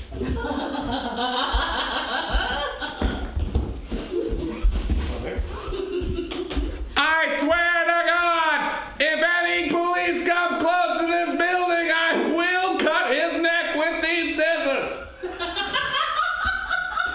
[6.97, 13.15] I swear to God, if any police come close to this building, I will cut
[13.15, 15.07] his neck with these scissors.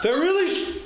[0.03, 0.47] They're really.
[0.47, 0.77] Sh-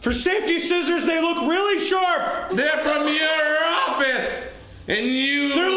[0.00, 2.45] for safety scissors, they look really sharp.
[2.56, 5.54] They're from your office, and you.
[5.54, 5.75] They're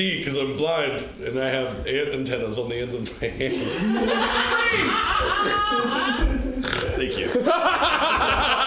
[0.00, 3.82] see because I'm blind and I have ant antennas on the ends of my hands.
[6.96, 7.28] Thank you.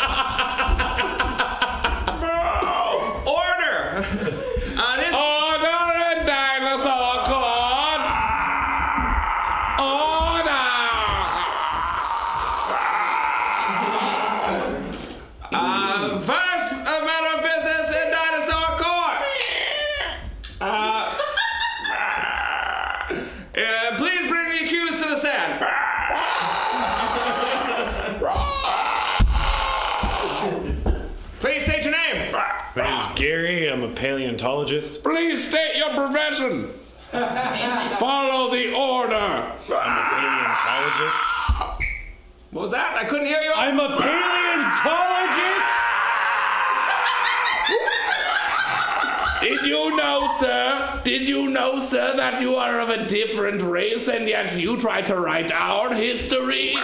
[51.03, 55.01] Did you know, sir, that you are of a different race and yet you try
[55.01, 56.75] to write our history?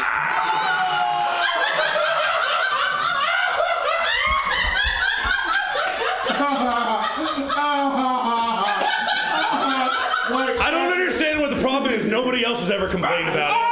[10.62, 12.06] I don't understand what the problem is.
[12.06, 13.69] Nobody else has ever complained about it.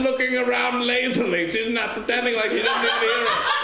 [0.00, 1.50] looking around lazily.
[1.50, 3.58] She's not pretending like she doesn't even hear it.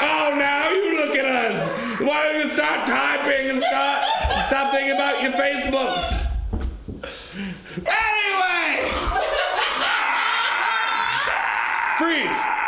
[0.00, 2.00] Oh, now you look at us.
[2.00, 4.04] Why don't you start typing and start
[4.46, 6.26] stop thinking about your Facebooks?
[7.76, 8.90] Anyway,
[11.98, 12.65] freeze.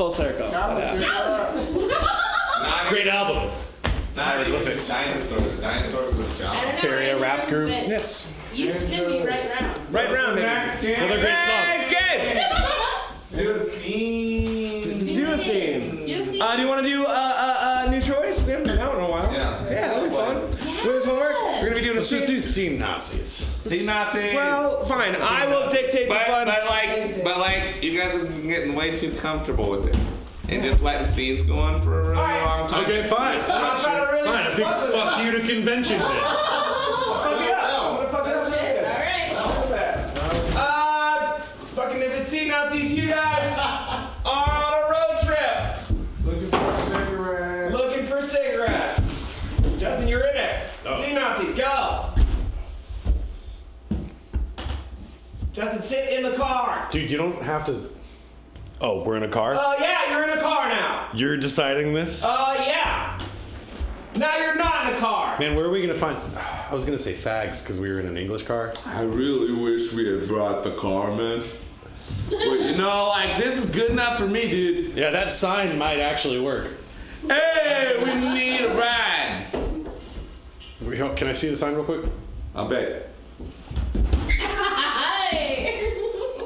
[0.00, 0.48] full circle.
[0.50, 1.78] Uh,
[2.88, 3.50] great album.
[4.16, 4.88] Hieroglyphics.
[4.88, 5.60] Dinosaurs.
[5.60, 6.56] Dinosaurs with John.
[6.82, 7.68] Area rap group.
[7.68, 8.34] Yes.
[8.50, 9.94] You skipped me right round.
[9.94, 10.82] Right round, Max.
[10.82, 11.66] Another great song.
[11.68, 12.36] Next Game.
[13.18, 15.00] Let's do a scene.
[15.00, 16.06] Let's do a scene.
[16.06, 17.04] Do uh, you want to do?
[17.04, 17.29] Uh,
[21.62, 21.96] We're gonna be doing.
[21.96, 23.48] Let's a just do scene Nazis.
[23.62, 24.34] Scene Nazis.
[24.34, 25.14] Well, fine.
[25.16, 26.46] I will dictate this But, one.
[26.46, 29.96] but like, but like, you guys are getting way too comfortable with it,
[30.48, 32.84] and just letting scenes go on for a really long time.
[32.84, 33.42] Okay, fine.
[33.44, 33.62] Fine.
[33.64, 34.28] I'm trying to really.
[34.28, 36.66] I think fuck you to convention then.
[56.90, 57.88] Dude, you don't have to.
[58.80, 59.54] Oh, we're in a car?
[59.54, 61.08] Uh, yeah, you're in a car now.
[61.14, 62.24] You're deciding this?
[62.24, 63.20] Uh, yeah.
[64.16, 65.38] Now you're not in a car.
[65.38, 66.18] Man, where are we gonna find.
[66.36, 68.72] I was gonna say fags because we were in an English car.
[68.86, 71.44] I really wish we had brought the car, man.
[72.28, 74.96] But you know, like this is good enough for me, dude.
[74.96, 76.68] Yeah, that sign might actually work.
[77.28, 79.46] Hey, we need a ride.
[80.80, 82.04] We- Can I see the sign real quick?
[82.54, 83.09] I bet.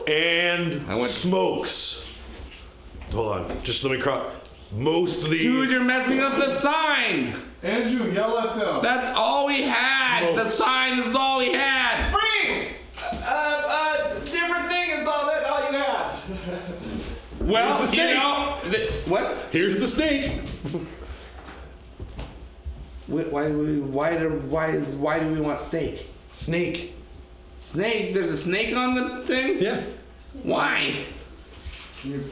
[0.09, 2.15] And I went- smokes.
[3.13, 4.27] Hold on, just let me cross.
[4.73, 5.39] Mostly.
[5.39, 7.33] Dude, you're messing up the sign.
[7.63, 8.83] Andrew, yell at them.
[8.83, 10.35] That's all we had.
[10.35, 12.11] The sign is all we had.
[12.11, 12.75] Freeze!
[13.23, 16.25] Uh, uh, different thing is all that all you have.
[17.41, 18.17] Well, Here's the you snake.
[18.17, 19.37] know, th- what?
[19.53, 20.41] Here's the snake.
[23.07, 23.81] Wh- Why do we?
[23.81, 24.31] Why do?
[24.49, 24.95] Why is?
[24.97, 26.09] Why do we want steak?
[26.33, 26.95] Snake.
[27.65, 28.13] Snake?
[28.13, 29.57] There's a snake on the thing.
[29.59, 29.83] Yeah.
[30.43, 30.95] Why?
[32.05, 32.31] If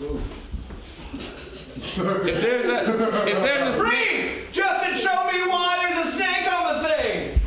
[2.42, 2.90] there's a,
[3.26, 4.52] if there's a snake, Freeze!
[4.52, 7.40] Justin, show me why there's a snake on the thing.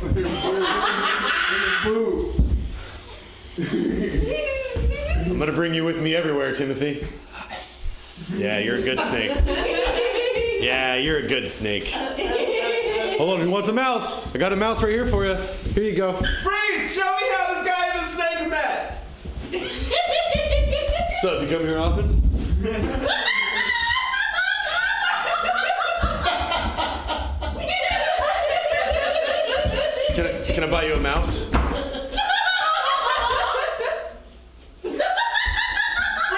[5.30, 7.06] I'm gonna bring you with me everywhere, Timothy.
[8.34, 9.30] Yeah, you're a good snake.
[10.60, 11.86] Yeah, you're a good snake.
[13.16, 14.34] Hold on, who wants a mouse?
[14.34, 15.36] I got a mouse right here for you.
[15.36, 16.12] Here you go.
[16.12, 16.94] Freeze!
[16.94, 19.02] Show me how this guy and the snake met.
[21.20, 22.20] So, you come here often?
[30.14, 31.50] Can I, can I buy you a mouse?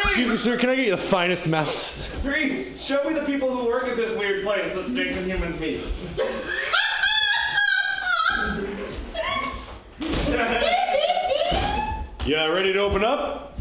[0.04, 2.06] Excuse me, sir, can I get you the finest mouse?
[2.06, 2.80] Freeze!
[2.80, 5.80] Show me the people who work at this weird place that snakes and humans meet.
[12.28, 13.58] Yeah, ready to open up?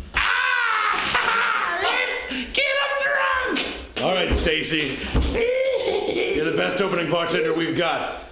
[1.82, 3.66] let's get him drunk.
[4.04, 5.00] All right, Stacy.
[6.36, 8.30] You're the best opening bartender we've got.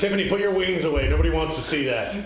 [0.00, 1.08] Tiffany, Tiffany, put your wings away.
[1.10, 2.12] Nobody wants to see that.
[2.12, 2.24] Can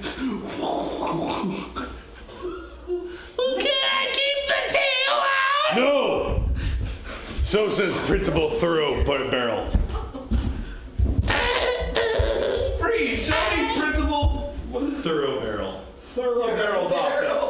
[3.59, 5.75] I keep the tail out?
[5.77, 6.45] No!
[7.43, 9.67] So says Principal Thorough Bar- Barrel.
[12.79, 13.27] Freeze!
[13.27, 14.55] Show me Principal.
[14.71, 15.81] What is Thorough Barrel.
[16.15, 17.44] Thorough Barrel's office.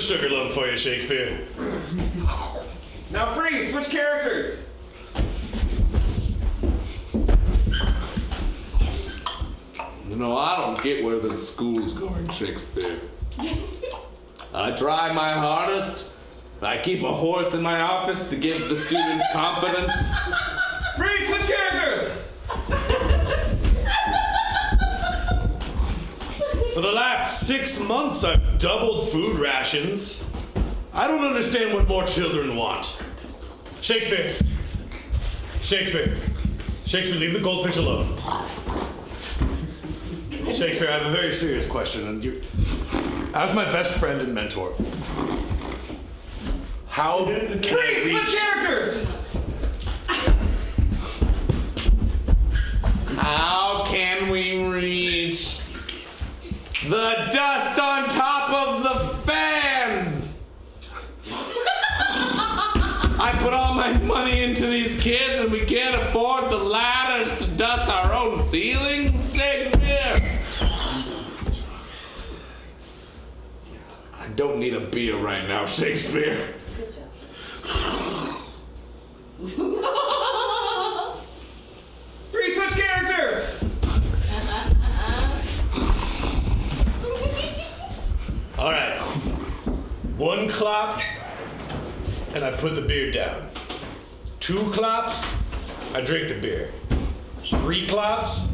[0.00, 1.40] There's sugar lump for you, Shakespeare.
[3.10, 3.70] Now freeze!
[3.70, 4.66] Switch characters.
[10.08, 12.98] You know, I don't get where the school's going, Shakespeare.
[14.54, 16.08] I try my hardest.
[16.62, 19.92] I keep a horse in my office to give the students confidence.
[20.96, 21.28] Freeze!
[21.28, 22.10] Switch characters.
[26.72, 30.28] For the last six months, I've doubled food rations.
[30.92, 33.02] I don't understand what more children want.
[33.80, 34.34] Shakespeare.
[35.62, 36.18] Shakespeare.
[36.84, 38.16] Shakespeare, leave the goldfish alone.
[40.54, 42.42] Shakespeare, I have a very serious question, and you,
[43.34, 44.74] as my best friend and mentor,
[46.88, 48.10] how can I Freeze!
[48.10, 49.06] Switch characters.
[53.16, 54.59] How can we reach
[56.90, 60.42] the dust on top of the fans?
[63.22, 67.46] I put all my money into these kids and we can't afford the ladders to
[67.52, 70.40] dust our own ceilings, Shakespeare.
[74.18, 76.54] I don't need a beer right now, Shakespeare.
[90.20, 91.00] clop,
[92.34, 93.48] and I put the beer down.
[94.38, 95.24] Two clops,
[95.94, 96.70] I drink the beer.
[97.42, 98.52] Three clops,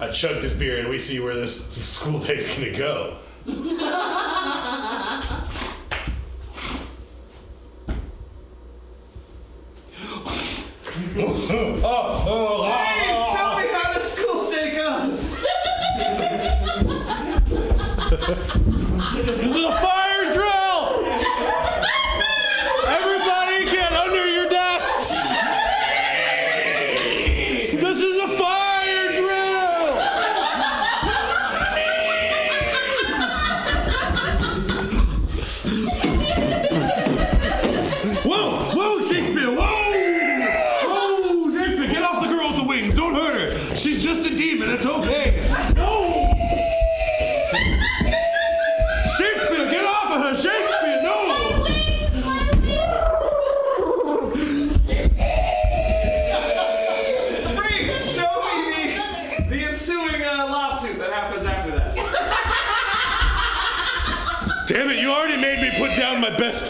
[0.00, 3.16] I chug this beer, and we see where this school day's gonna go.
[11.82, 15.36] oh, oh, Hey, tell me how the school day goes.
[19.20, 19.89] This is a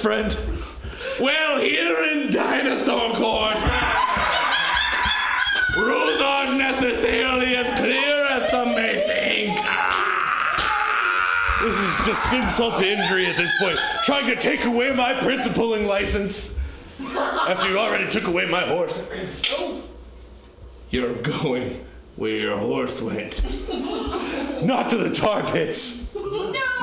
[0.01, 0.35] friend.
[1.21, 3.57] Well, here in Dinosaur Court,
[5.77, 9.59] rules aren't necessarily as clear as some may think.
[11.63, 13.79] This is just insult to injury at this point.
[14.03, 16.59] Trying to take away my principaling license
[16.99, 19.11] after you already took away my horse.
[20.89, 21.85] You're going
[22.17, 23.43] where your horse went.
[24.65, 26.10] Not to the tar pits.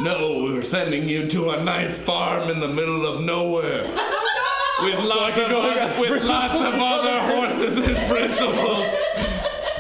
[0.02, 3.86] No, we're sending you to a nice farm in the middle of nowhere.
[4.80, 7.78] Oh, with, So lots, of, go oth- hang out with with lots of other horses
[7.78, 8.86] and principals.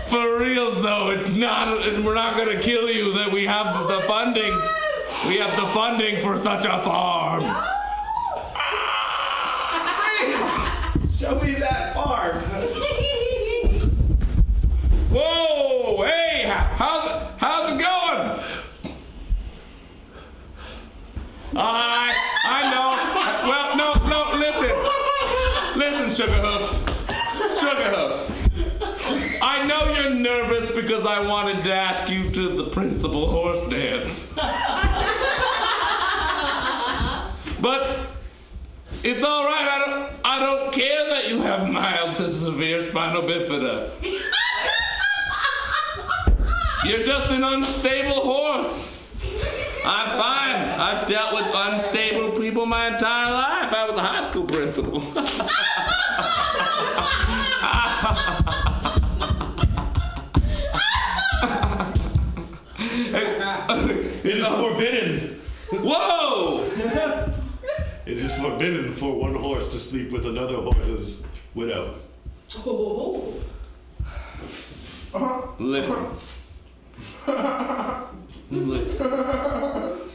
[0.07, 3.93] For reals though, it's not and we're not gonna kill you that we have the
[3.97, 4.51] oh, funding.
[5.29, 7.43] We have the funding for such a farm.
[11.15, 12.37] Show me that uh, farm.
[15.11, 18.39] Whoa, hey, h- how's it, how's it going?
[21.55, 22.13] I
[22.43, 23.49] I know.
[23.49, 24.75] Well, no, no, listen.
[25.79, 27.59] Listen, Sugar Hoof.
[27.59, 29.41] Sugar Hoof.
[29.41, 32.29] I know you're nervous because I wanted to ask you
[33.11, 34.33] horse dance.
[37.59, 37.99] But
[39.03, 39.67] it's all right.
[39.67, 43.91] I don't I don't care that you have mild to severe spinal bifida.
[46.85, 49.03] You're just an unstable horse.
[49.85, 50.79] I'm fine.
[50.79, 53.73] I've dealt with unstable people my entire life.
[53.73, 55.01] I was a high school principal.
[64.47, 65.39] is forbidden.
[65.71, 67.33] Whoa!
[68.07, 71.95] It is forbidden for one horse to sleep with another horse's widow.
[72.65, 73.33] Oh.
[75.13, 75.47] Uh-huh.
[75.59, 76.05] Listen.
[77.27, 78.05] Uh-huh.
[78.49, 79.09] Listen.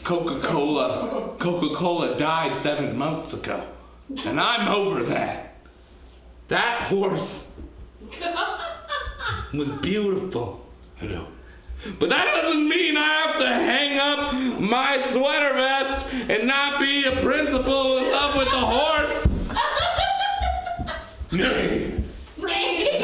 [0.05, 1.35] Coca-Cola.
[1.39, 3.62] Coca-Cola died seven months ago.
[4.24, 5.57] And I'm over that.
[6.49, 7.55] That horse
[9.53, 10.64] was beautiful.
[11.03, 11.28] I know.
[11.99, 17.05] But that doesn't mean I have to hang up my sweater vest and not be
[17.05, 19.26] a principal in love with the horse.
[21.33, 22.05] Nay.
[22.39, 23.01] Yay!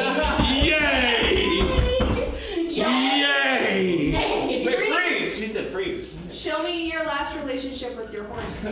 [2.69, 4.63] Yay!
[4.65, 5.37] Wait, freeze!
[5.37, 6.15] She said freeze.
[6.33, 8.65] Show me your last relationship with your horse.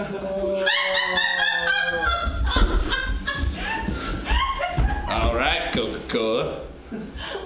[5.09, 6.66] All right, Coca-Cola.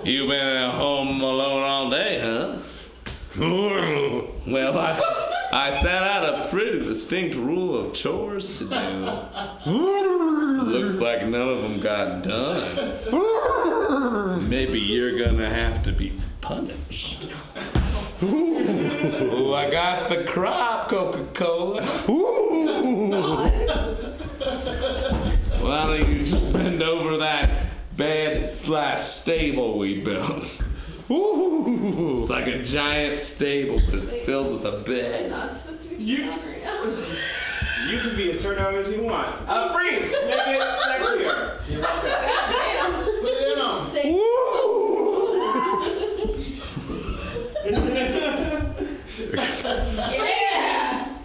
[0.03, 2.57] You've been at home alone all day, huh?
[4.47, 4.99] well, I,
[5.53, 8.75] I set out a pretty distinct rule of chores to do.
[9.69, 12.89] Looks like none of them got done.
[14.49, 17.27] Maybe you're gonna have to be punished.
[18.23, 21.83] Ooh, I got the crop, Coca-Cola.
[25.61, 27.67] Why don't you just bend over that
[28.01, 30.43] bed slash stable we built?
[31.11, 32.17] Ooh.
[32.19, 35.29] It's like a giant stable, but it's filled with a bed.
[35.29, 36.83] Not supposed to be You- right now.
[37.87, 39.35] You can be as turned on as you want.
[39.47, 40.11] Uh, freeze!
[40.13, 41.59] Make it sexier.
[41.69, 42.09] You're welcome.
[43.21, 43.91] Put it in on.
[49.83, 51.15] Yeah!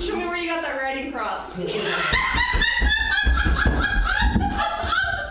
[0.00, 1.52] Show me where you got that riding crop.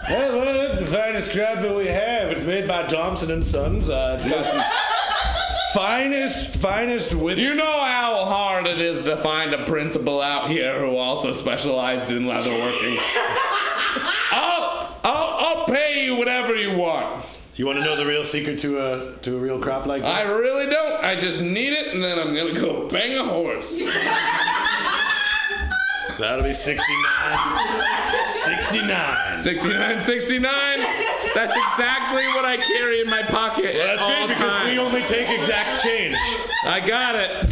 [0.08, 2.32] Hey, well, it's the finest crab that we have.
[2.32, 3.90] It's made by Thompson and Sons.
[3.90, 4.46] Uh, it's got
[5.74, 7.38] finest, finest with.
[7.38, 12.12] You know how hard it is to find a principal out here who also specialized
[12.12, 12.98] in leatherworking.
[14.32, 17.26] I'll, I'll, I'll pay you whatever you want.
[17.56, 20.12] You want to know the real secret to a to a real crop like this?
[20.12, 21.04] I really don't.
[21.04, 23.82] I just need it, and then I'm gonna go bang a horse.
[26.20, 27.38] That'll be 69.
[28.26, 29.43] 69.
[29.43, 30.51] 69, 69.
[31.34, 33.76] That's exactly what I carry in my pocket.
[33.76, 34.70] Well, that's at great all because times.
[34.70, 36.16] we only take exact change.
[36.66, 37.49] I got it.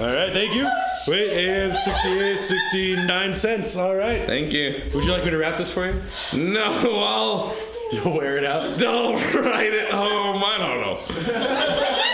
[0.00, 0.68] All right, thank you.
[1.08, 3.76] Wait, and 68, 69 cents.
[3.76, 4.26] All right.
[4.26, 4.80] Thank you.
[4.94, 6.00] Would you like me to wrap this for you?
[6.32, 7.54] No, I'll.
[7.92, 8.78] You'll wear it out.
[8.78, 10.42] Don't write it home.
[10.44, 11.00] I don't know.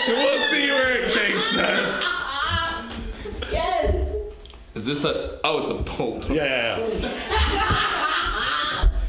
[0.07, 2.03] we'll see where it takes us.
[3.49, 3.96] Yes.
[4.87, 5.37] Is this a?
[5.43, 6.29] Oh, it's a bolt.
[6.29, 8.89] Yeah, yeah, yeah.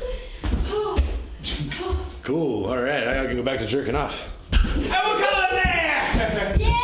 [2.24, 2.66] Cool.
[2.66, 4.34] All right, I can go back to jerking off.
[4.52, 6.56] And we'll call it there.
[6.66, 6.74] Yeah!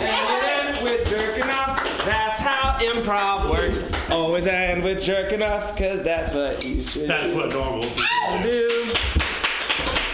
[0.00, 1.78] And end with jerking off.
[2.04, 3.88] That's how improv works.
[4.10, 7.38] Always end with jerking off, cause that's what you should That's do.
[7.38, 8.90] what normal people do.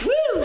[0.04, 0.42] Woo!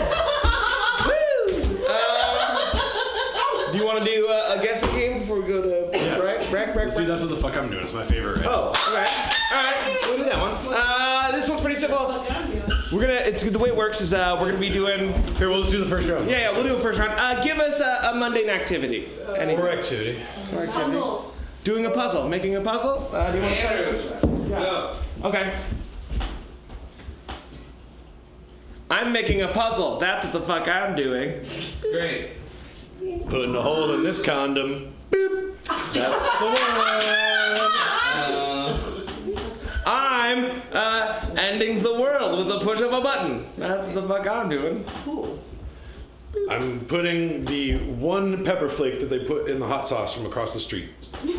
[1.06, 1.84] Woo!
[1.86, 6.40] Uh, do you want to do uh, a guessing game before we go to break?
[7.06, 7.30] Break, break, Let's do break.
[7.30, 7.82] that's what the fuck I'm doing.
[7.84, 8.38] It's my favorite.
[8.38, 8.46] Right?
[8.48, 9.06] Oh, okay.
[9.54, 10.52] All right, we'll do that one.
[10.74, 12.08] Uh, this one's pretty simple.
[12.92, 13.14] We're gonna.
[13.14, 15.12] It's the way it works is uh, we're gonna be doing.
[15.36, 16.30] Here, we'll just do the first round.
[16.30, 17.12] Yeah, yeah, we'll do a first round.
[17.18, 19.08] Uh, give us a, a mundane activity.
[19.36, 20.20] Any Or activity.
[20.54, 20.92] or activity.
[20.92, 21.40] Puzzles.
[21.64, 23.08] Doing a puzzle, making a puzzle.
[23.12, 24.20] Uh, do you want to start?
[24.48, 24.96] Go.
[25.24, 25.54] Okay.
[28.90, 29.98] I'm making a puzzle.
[29.98, 31.42] That's what the fuck I'm doing.
[31.90, 32.30] Great.
[33.28, 34.94] Putting a hole in this condom.
[35.14, 35.54] Boop.
[35.92, 36.54] That's the one.
[38.16, 38.78] Uh,
[39.86, 43.44] I'm uh, ending the world with a push of a button.
[43.56, 44.84] That's the fuck I'm doing.
[45.04, 45.38] Cool.
[46.50, 50.54] I'm putting the one pepper flake that they put in the hot sauce from across
[50.54, 50.88] the street.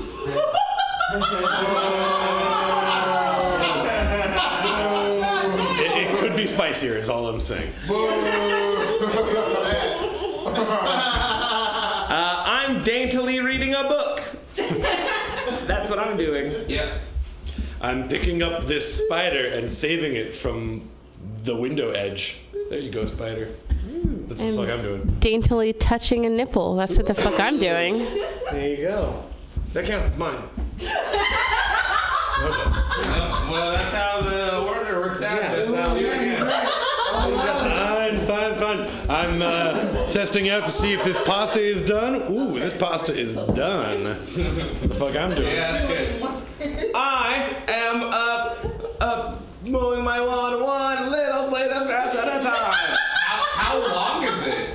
[5.78, 7.72] It, it could be spicier, is all I'm saying.
[12.18, 14.22] Uh, I'm daintily reading a book.
[14.56, 16.70] That's what I'm doing.
[16.70, 16.98] yeah.
[17.82, 20.90] I'm picking up this spider and saving it from
[21.44, 22.40] the window edge.
[22.70, 23.50] There you go, spider.
[24.28, 25.18] That's the fuck I'm doing.
[25.20, 26.76] Daintily touching a nipple.
[26.76, 27.98] That's what the fuck I'm doing.
[28.52, 29.24] There you go.
[29.74, 30.42] That counts as mine.
[32.38, 35.36] Uh, well, that's how the order worked out.
[35.42, 36.48] Yeah, That's that's how how- you again.
[37.16, 39.10] Fine, fine, fine.
[39.10, 39.85] I'm uh,
[40.16, 42.16] testing out to see if this pasta is done.
[42.32, 44.06] Ooh, this pasta is done.
[44.34, 45.54] That's the fuck I'm doing.
[45.54, 46.22] Yeah, that's
[46.58, 46.92] good.
[46.96, 48.56] I am uh,
[49.02, 49.36] uh,
[49.66, 52.72] mowing my lawn one little blade of grass at a time.
[52.72, 54.70] How, how long is it?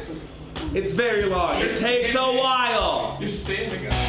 [0.74, 1.62] It's very long.
[1.62, 3.16] It takes a while.
[3.18, 3.99] You're standing up.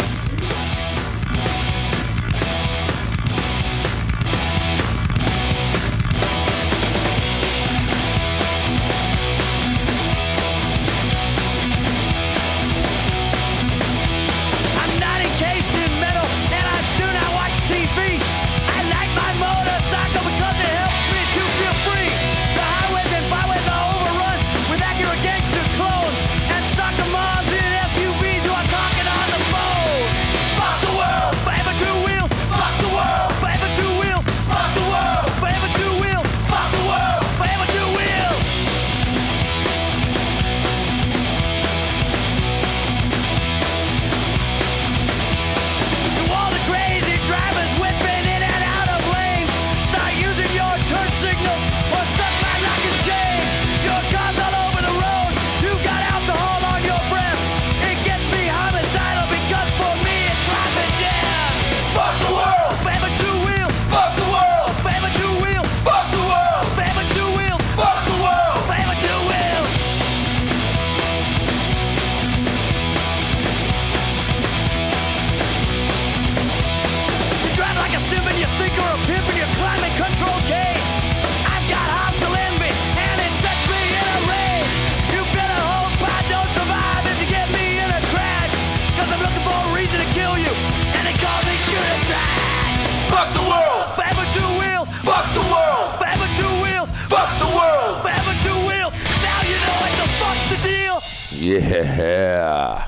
[101.41, 102.87] Yeah.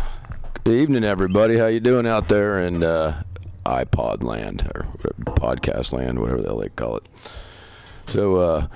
[0.63, 1.57] Good evening, everybody.
[1.57, 3.23] How you doing out there in uh,
[3.65, 4.85] iPod land or
[5.25, 7.09] podcast land, whatever the hell they call it?
[8.05, 8.67] So, uh,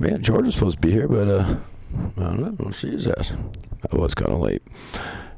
[0.00, 1.56] man, George was supposed to be here, but uh,
[2.16, 2.56] I don't know.
[2.58, 3.32] We'll see his ass.
[3.82, 4.62] That was kind of late.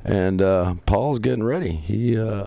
[0.06, 1.72] And uh, Paul's getting ready.
[1.72, 2.46] He uh,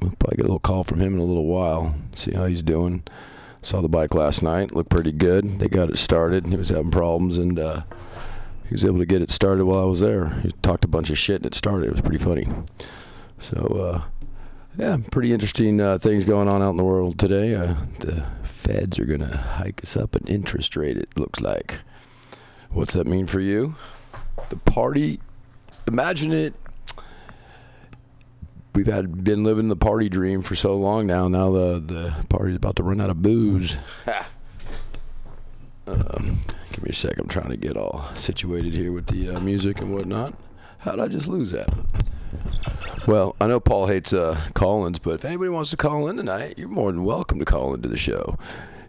[0.00, 1.94] we'll probably get a little call from him in a little while.
[2.14, 3.02] See how he's doing.
[3.60, 4.74] Saw the bike last night.
[4.74, 5.58] Looked pretty good.
[5.58, 6.46] They got it started.
[6.46, 7.82] He was having problems, and uh,
[8.70, 10.28] he was able to get it started while I was there.
[10.28, 11.88] He talked a bunch of shit, and it started.
[11.88, 12.46] It was pretty funny.
[13.40, 14.02] So, uh,
[14.78, 17.56] yeah, pretty interesting uh, things going on out in the world today.
[17.56, 21.80] Uh, the feds are going to hike us up an interest rate, it looks like.
[22.70, 23.74] What's that mean for you?
[24.50, 25.18] The party,
[25.88, 26.54] imagine it.
[28.72, 31.26] We've had been living the party dream for so long now.
[31.26, 33.76] Now the the party's about to run out of booze.
[35.86, 36.38] Um,
[36.70, 37.18] give me a sec.
[37.18, 40.34] I'm trying to get all situated here with the uh, music and whatnot.
[40.80, 41.68] How did I just lose that?
[43.06, 46.54] Well, I know Paul hates uh, call-ins, but if anybody wants to call in tonight,
[46.58, 48.36] you're more than welcome to call into the show.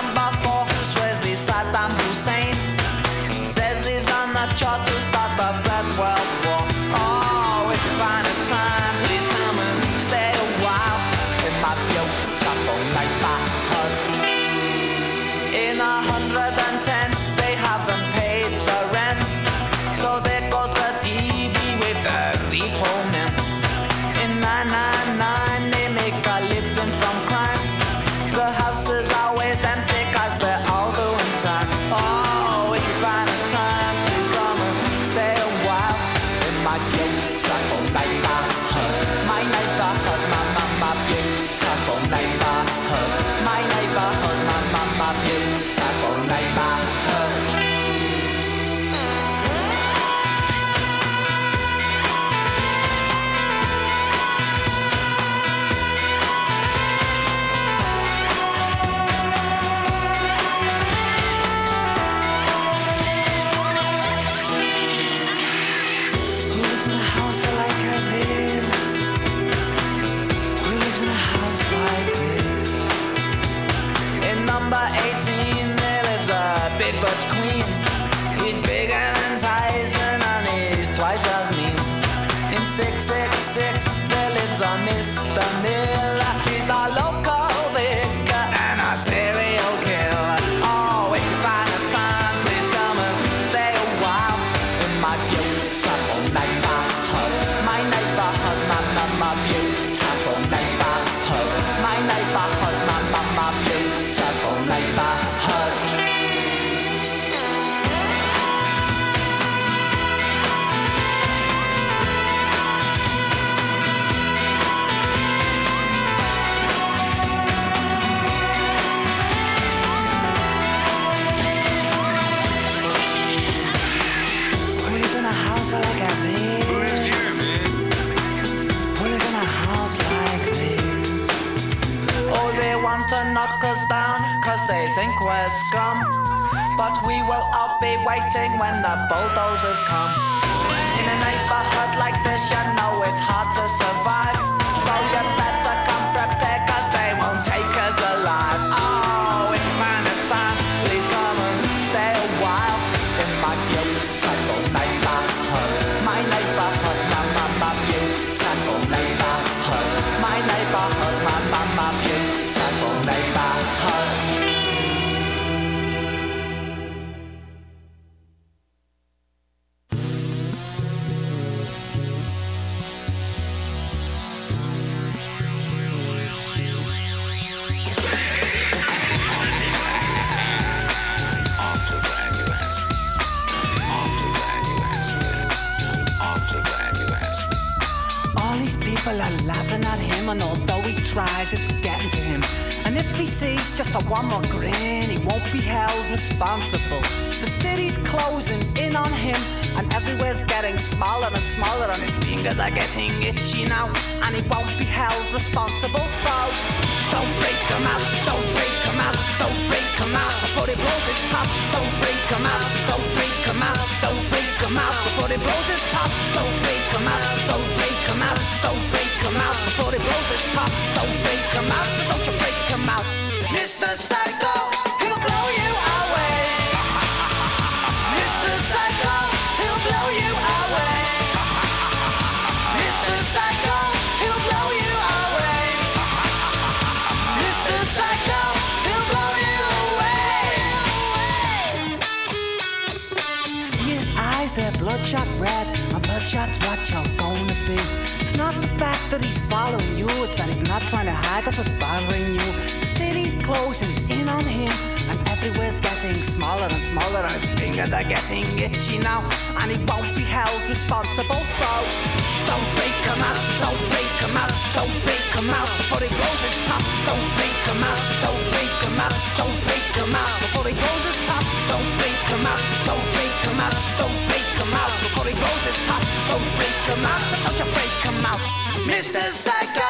[278.98, 279.30] Este Mr.
[279.30, 279.85] Psycho.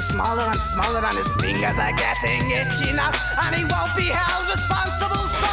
[0.00, 3.12] smaller and smaller, and his fingers are getting itchy now,
[3.44, 5.28] and he won't be held responsible.
[5.28, 5.52] So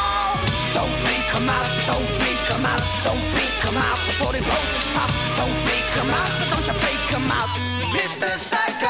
[0.74, 4.72] don't freak him out, don't freak him out, don't freak him out before he blows
[4.72, 5.12] his top.
[5.36, 7.52] Don't freak him out, so don't you freak him out,
[7.92, 8.28] Mr.
[8.38, 8.87] Psycho.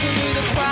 [0.00, 0.69] to the prize.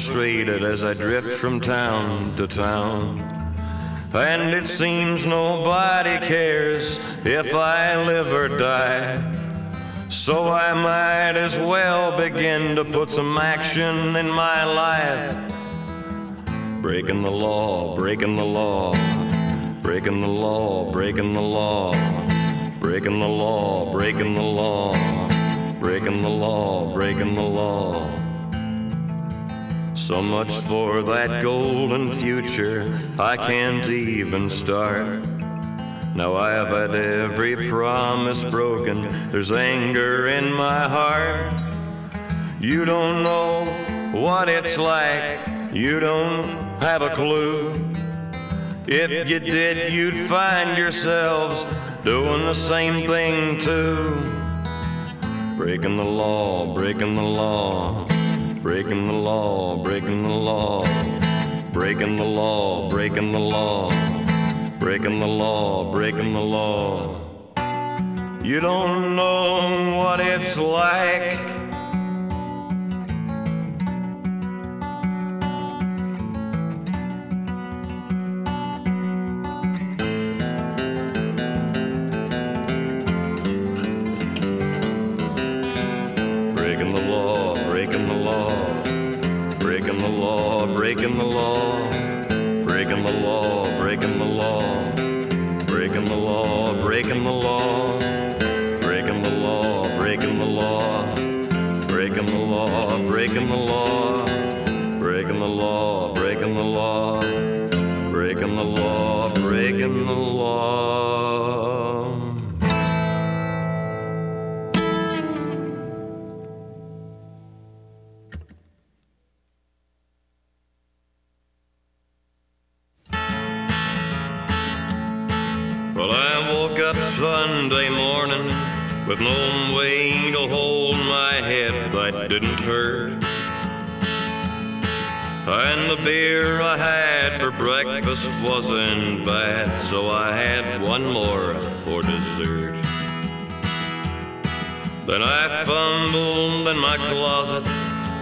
[0.00, 3.20] Frustrated as I drift from town to town.
[4.14, 9.20] And it seems nobody cares if I live or die.
[10.08, 15.52] So I might as well begin to put some action in my life.
[16.80, 18.94] Breaking the law, breaking the law,
[19.82, 21.92] breaking the law, breaking the law,
[22.80, 24.94] breaking the law, breaking the law,
[25.78, 28.19] breaking the law, breaking the law.
[30.10, 35.24] So much for that golden future, I can't even start.
[36.16, 39.06] Now I have had every promise broken.
[39.30, 41.54] There's anger in my heart.
[42.58, 43.66] You don't know
[44.10, 45.38] what it's like.
[45.72, 47.70] You don't have a clue.
[48.88, 51.64] If you did, you'd find yourselves
[52.02, 54.10] doing the same thing too.
[55.56, 58.08] Breaking the law, breaking the law,
[58.62, 60.84] breaking the law, breaking the law,
[61.72, 63.90] breaking the law, breaking the law
[64.80, 67.20] breaking the law, breaking the law.
[68.42, 71.59] You don't know what it's like.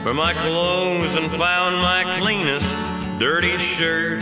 [0.09, 2.67] For my clothes and found my cleanest
[3.19, 4.21] dirty shirt.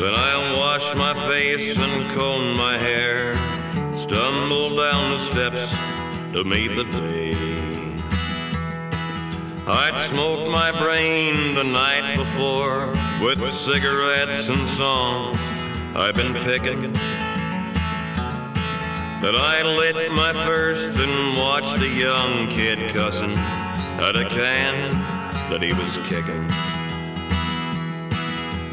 [0.00, 3.34] Then I washed my face and combed my hair,
[3.96, 5.76] stumbled down the steps
[6.32, 7.34] to meet the day.
[9.68, 12.88] I'd smoked my brain the night before
[13.24, 15.38] with cigarettes and songs
[15.94, 16.92] I've been picking.
[19.22, 23.30] Then I lit my first and watched a young kid cussing
[24.00, 24.90] at a can
[25.48, 26.44] that he was kicking.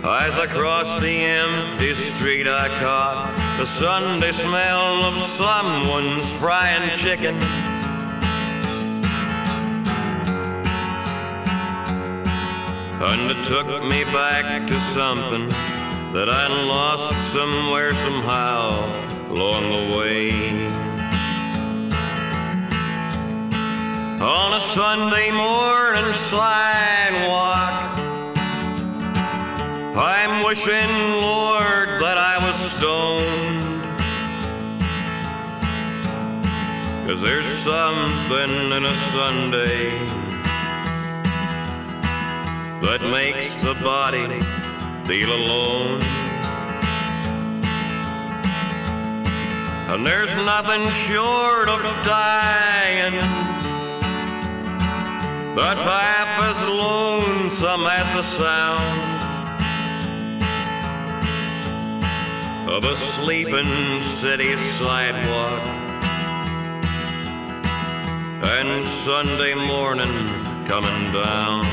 [0.03, 7.35] As I crossed the empty street, I caught the Sunday smell of someone's frying chicken.
[13.03, 15.47] And it took me back to something
[16.11, 20.31] that I'd lost somewhere, somehow along the way.
[24.21, 27.97] On a Sunday morning sidewalk,
[29.95, 30.91] I'm wishing,
[31.21, 33.59] Lord, that I was stoned.
[37.07, 39.89] Cause there's something in a Sunday
[42.81, 44.39] that makes the body
[45.05, 46.18] feel alone.
[49.91, 53.13] And there's nothing short of dying.
[55.55, 59.09] That's half as lonesome as the sound
[62.69, 65.63] Of a sleeping city sidewalk.
[68.43, 70.15] And Sunday morning
[70.67, 71.65] coming down.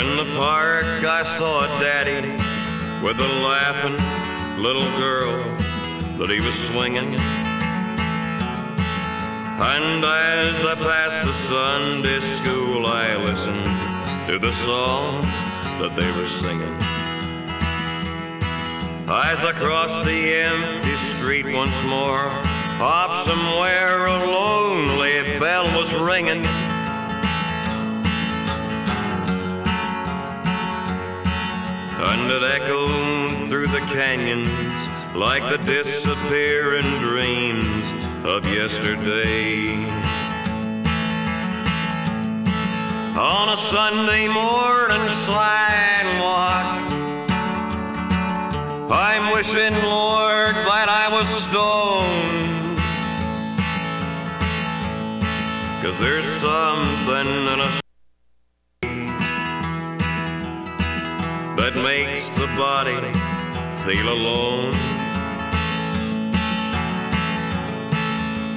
[0.00, 2.51] In the park I saw a daddy
[3.02, 3.96] with a laughing
[4.62, 5.42] little girl
[6.18, 7.16] that he was swinging.
[9.58, 13.64] And as I passed the Sunday school, I listened
[14.28, 15.24] to the songs
[15.80, 16.76] that they were singing.
[19.08, 22.28] As I crossed the empty street once more,
[22.80, 26.42] up somewhere a lonely bell was ringing.
[32.02, 37.92] Thunder echoed through the canyons like the disappearing dreams
[38.26, 39.76] of yesterday.
[43.16, 46.82] On a Sunday morning sidewalk,
[48.90, 52.78] I'm wishing, Lord, that I was stoned.
[55.80, 57.81] Cause there's something in a
[61.62, 62.98] that makes the body
[63.84, 64.74] feel alone.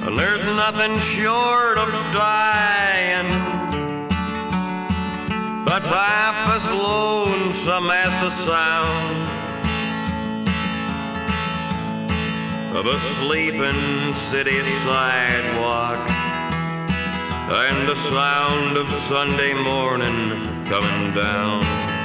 [0.04, 3.28] And There's nothing short of dying
[5.64, 9.28] that's half as lonesome as the sound
[12.76, 16.02] of a sleeping city sidewalk
[17.54, 21.95] and the sound of Sunday morning coming down.